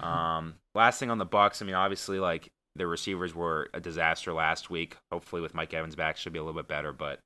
[0.00, 1.62] Um, last thing on the Bucs.
[1.62, 4.96] I mean, obviously like their receivers were a disaster last week.
[5.12, 6.92] Hopefully with Mike Evans back, should be a little bit better.
[6.92, 7.20] But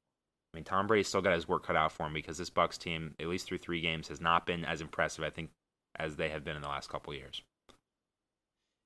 [0.53, 2.79] I mean, Tom Brady still got his work cut out for him because this Bucs
[2.79, 5.51] team, at least through three games, has not been as impressive, I think,
[5.97, 7.43] as they have been in the last couple years.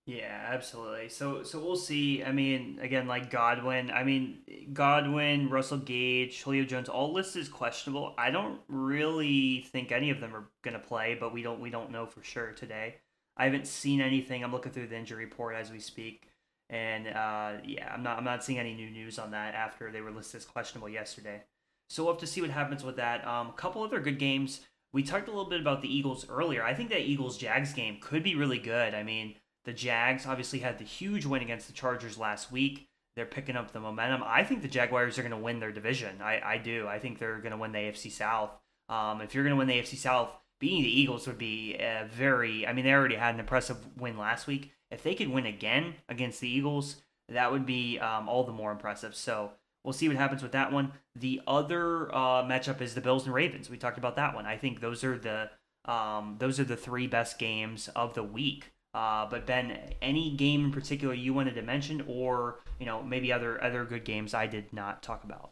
[0.06, 1.08] Yeah, absolutely.
[1.08, 2.22] So so we'll see.
[2.22, 3.90] I mean, again, like Godwin.
[3.90, 4.38] I mean,
[4.72, 8.14] Godwin, Russell Gage, Julio Jones, all listed as questionable.
[8.16, 11.90] I don't really think any of them are gonna play, but we don't we don't
[11.90, 12.96] know for sure today.
[13.36, 14.44] I haven't seen anything.
[14.44, 16.28] I'm looking through the injury report as we speak,
[16.70, 20.02] and uh, yeah, I'm not I'm not seeing any new news on that after they
[20.02, 21.42] were listed as questionable yesterday.
[21.90, 23.26] So we'll have to see what happens with that.
[23.26, 24.60] Um, a couple other good games.
[24.92, 26.62] We talked a little bit about the Eagles earlier.
[26.62, 28.94] I think that Eagles Jags game could be really good.
[28.94, 29.34] I mean,
[29.66, 32.88] the Jags obviously had the huge win against the Chargers last week.
[33.16, 34.22] They're picking up the momentum.
[34.24, 36.22] I think the Jaguars are going to win their division.
[36.22, 36.86] I, I do.
[36.86, 38.50] I think they're going to win the AFC South.
[38.88, 42.08] Um, if you're going to win the AFC South, beating the Eagles would be a
[42.12, 42.66] very.
[42.66, 44.72] I mean, they already had an impressive win last week.
[44.90, 46.96] If they could win again against the Eagles,
[47.28, 49.16] that would be um, all the more impressive.
[49.16, 49.50] So
[49.82, 50.92] we'll see what happens with that one.
[51.16, 53.68] The other uh, matchup is the Bills and Ravens.
[53.68, 54.46] We talked about that one.
[54.46, 55.50] I think those are the
[55.86, 58.72] um, those are the three best games of the week.
[58.96, 63.30] Uh, but Ben, any game in particular you wanted to mention, or you know maybe
[63.30, 65.50] other other good games I did not talk about?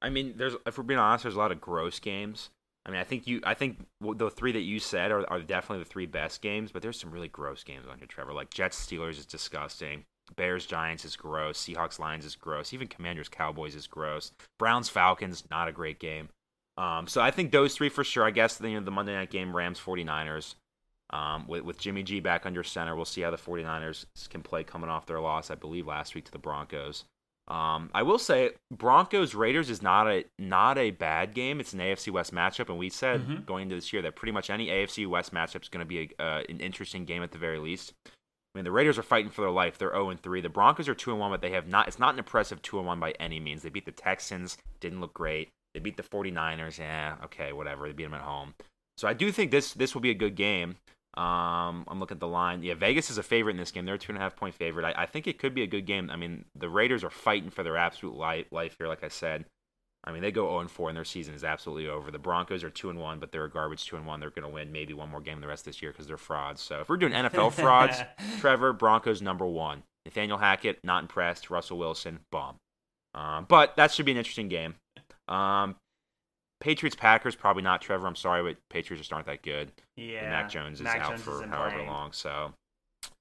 [0.00, 2.48] I mean, there's if we're being honest, there's a lot of gross games.
[2.86, 5.84] I mean, I think you, I think the three that you said are, are definitely
[5.84, 8.32] the three best games, but there's some really gross games on here, Trevor.
[8.32, 10.04] Like Jets Steelers is disgusting.
[10.34, 11.62] Bears Giants is gross.
[11.62, 12.72] Seahawks Lions is gross.
[12.72, 14.32] Even Commanders Cowboys is gross.
[14.58, 16.30] Browns Falcons not a great game.
[16.78, 18.24] Um, so I think those three for sure.
[18.24, 20.54] I guess the, you know, the Monday night game Rams 49ers.
[21.10, 24.62] Um, with, with Jimmy G back under center, we'll see how the 49ers can play
[24.62, 27.04] coming off their loss, I believe, last week to the Broncos.
[27.48, 31.60] Um, I will say Broncos Raiders is not a not a bad game.
[31.60, 33.44] It's an AFC West matchup, and we said mm-hmm.
[33.44, 36.14] going into this year that pretty much any AFC West matchup is going to be
[36.18, 37.94] a, uh, an interesting game at the very least.
[38.06, 39.78] I mean, the Raiders are fighting for their life.
[39.78, 40.42] They're 0 3.
[40.42, 41.88] The Broncos are 2 1, but they have not.
[41.88, 43.62] It's not an impressive 2 1 by any means.
[43.62, 45.48] They beat the Texans, didn't look great.
[45.72, 46.78] They beat the 49ers.
[46.78, 47.86] Yeah, okay, whatever.
[47.86, 48.54] They beat them at home.
[48.98, 50.76] So I do think this this will be a good game.
[51.14, 52.62] Um, I'm looking at the line.
[52.62, 53.84] Yeah, Vegas is a favorite in this game.
[53.84, 54.84] They're a two and a half point favorite.
[54.84, 56.10] I, I think it could be a good game.
[56.10, 58.88] I mean, the Raiders are fighting for their absolute life, life here.
[58.88, 59.46] Like I said,
[60.04, 62.10] I mean, they go 0 and 4 and their season is absolutely over.
[62.10, 64.20] The Broncos are 2 and 1, but they're a garbage 2 and 1.
[64.20, 66.16] They're going to win maybe one more game the rest of this year because they're
[66.16, 66.60] frauds.
[66.60, 67.98] So if we're doing NFL frauds,
[68.38, 69.82] Trevor, Broncos number one.
[70.06, 71.50] Nathaniel Hackett, not impressed.
[71.50, 72.56] Russell Wilson, bomb.
[73.14, 74.76] Um, but that should be an interesting game.
[75.26, 75.76] Um,
[76.60, 78.06] Patriots Packers probably not Trevor.
[78.06, 79.72] I'm sorry, but Patriots just aren't that good.
[79.96, 80.20] Yeah.
[80.20, 81.88] And Mac Jones is Mac out Jones for however playing.
[81.88, 82.12] long.
[82.12, 82.52] So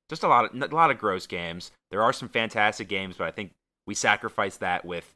[0.09, 1.71] just a lot of a lot of gross games.
[1.91, 3.53] There are some fantastic games, but I think
[3.85, 5.15] we sacrifice that with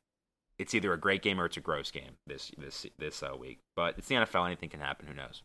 [0.59, 3.59] it's either a great game or it's a gross game this this this uh, week.
[3.75, 5.07] But it's the NFL; anything can happen.
[5.07, 5.41] Who knows?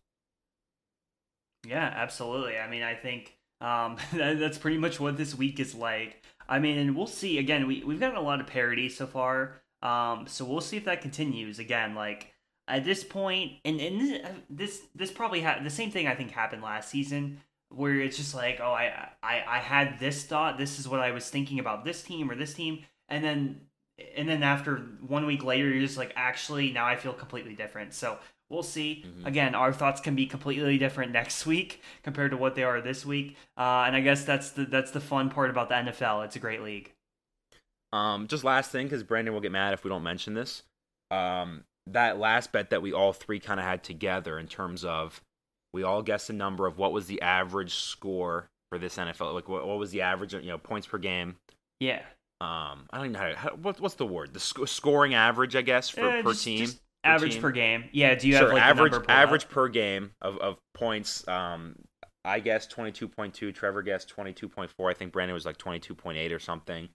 [1.66, 2.58] Yeah, absolutely.
[2.58, 6.22] I mean, I think um, that's pretty much what this week is like.
[6.48, 7.38] I mean, and we'll see.
[7.38, 10.84] Again, we we've gotten a lot of parity so far, um, so we'll see if
[10.84, 11.58] that continues.
[11.58, 12.34] Again, like
[12.68, 16.14] at this point, and and this uh, this, this probably had the same thing I
[16.14, 20.58] think happened last season, where it's just like, oh, I I I had this thought,
[20.58, 23.60] this is what I was thinking about this team or this team, and then
[24.16, 27.94] and then after one week later, you're just like, actually, now I feel completely different.
[27.94, 29.04] So we'll see.
[29.06, 29.26] Mm-hmm.
[29.26, 33.06] Again, our thoughts can be completely different next week compared to what they are this
[33.06, 33.36] week.
[33.56, 36.24] Uh, and I guess that's the that's the fun part about the NFL.
[36.24, 36.92] It's a great league.
[37.92, 40.62] Um, just last thing, because Brandon will get mad if we don't mention this.
[41.10, 45.20] Um, that last bet that we all three kind of had together in terms of
[45.72, 49.34] we all guessed a number of what was the average score for this NFL.
[49.34, 51.36] Like what, what was the average, you know, points per game?
[51.80, 52.02] Yeah
[52.40, 55.62] um I don't know how, how what, what's the word the sc- scoring average I
[55.62, 57.42] guess for uh, per just, team just per average team.
[57.42, 61.26] per game yeah do you sure, have like average average per game of, of points
[61.28, 61.76] um
[62.26, 66.88] I guess 22.2 Trevor guessed 22.4 I think Brandon was like 22.8 or something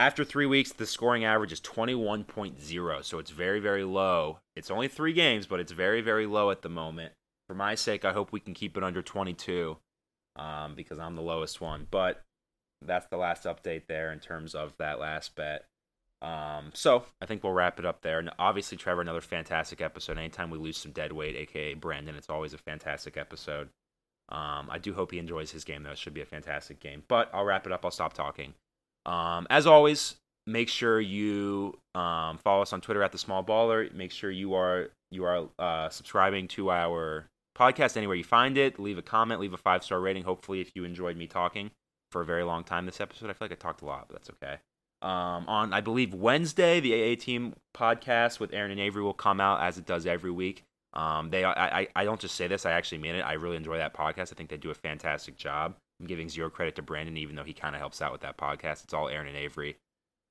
[0.00, 4.88] after 3 weeks the scoring average is 21.0 so it's very very low it's only
[4.88, 7.12] 3 games but it's very very low at the moment
[7.48, 9.76] for my sake I hope we can keep it under 22
[10.36, 12.22] um because I'm the lowest one but
[12.82, 15.66] that's the last update there in terms of that last bet.
[16.22, 18.18] Um, so I think we'll wrap it up there.
[18.18, 20.18] And obviously, Trevor, another fantastic episode.
[20.18, 23.68] Anytime we lose some dead weight, aka Brandon, it's always a fantastic episode.
[24.28, 25.90] Um, I do hope he enjoys his game, though.
[25.90, 27.02] It should be a fantastic game.
[27.08, 27.84] But I'll wrap it up.
[27.84, 28.54] I'll stop talking.
[29.06, 33.92] Um, as always, make sure you um, follow us on Twitter at the Small Baller.
[33.92, 37.26] Make sure you are you are uh, subscribing to our
[37.56, 38.78] podcast anywhere you find it.
[38.78, 40.24] Leave a comment, leave a five star rating.
[40.24, 41.70] Hopefully, if you enjoyed me talking
[42.10, 43.30] for a very long time this episode.
[43.30, 44.58] I feel like I talked a lot, but that's okay.
[45.02, 49.40] Um, on I believe Wednesday, the AA Team podcast with Aaron and Avery will come
[49.40, 50.64] out as it does every week.
[50.92, 53.22] Um, they I, I I don't just say this, I actually mean it.
[53.22, 54.32] I really enjoy that podcast.
[54.32, 55.76] I think they do a fantastic job.
[56.00, 58.38] I'm giving zero credit to Brandon, even though he kind of helps out with that
[58.38, 58.84] podcast.
[58.84, 59.76] It's all Aaron and Avery.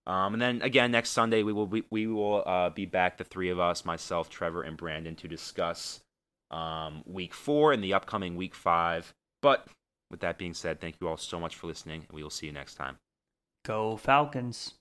[0.08, 3.24] Um, and then again next Sunday we will be, we will uh, be back, the
[3.24, 6.02] three of us, myself, Trevor, and Brandon, to discuss
[6.50, 9.14] um, week four and the upcoming week five.
[9.42, 9.68] But
[10.10, 12.48] with that being said, thank you all so much for listening, and we will see
[12.48, 12.98] you next time.
[13.64, 14.79] Go Falcons.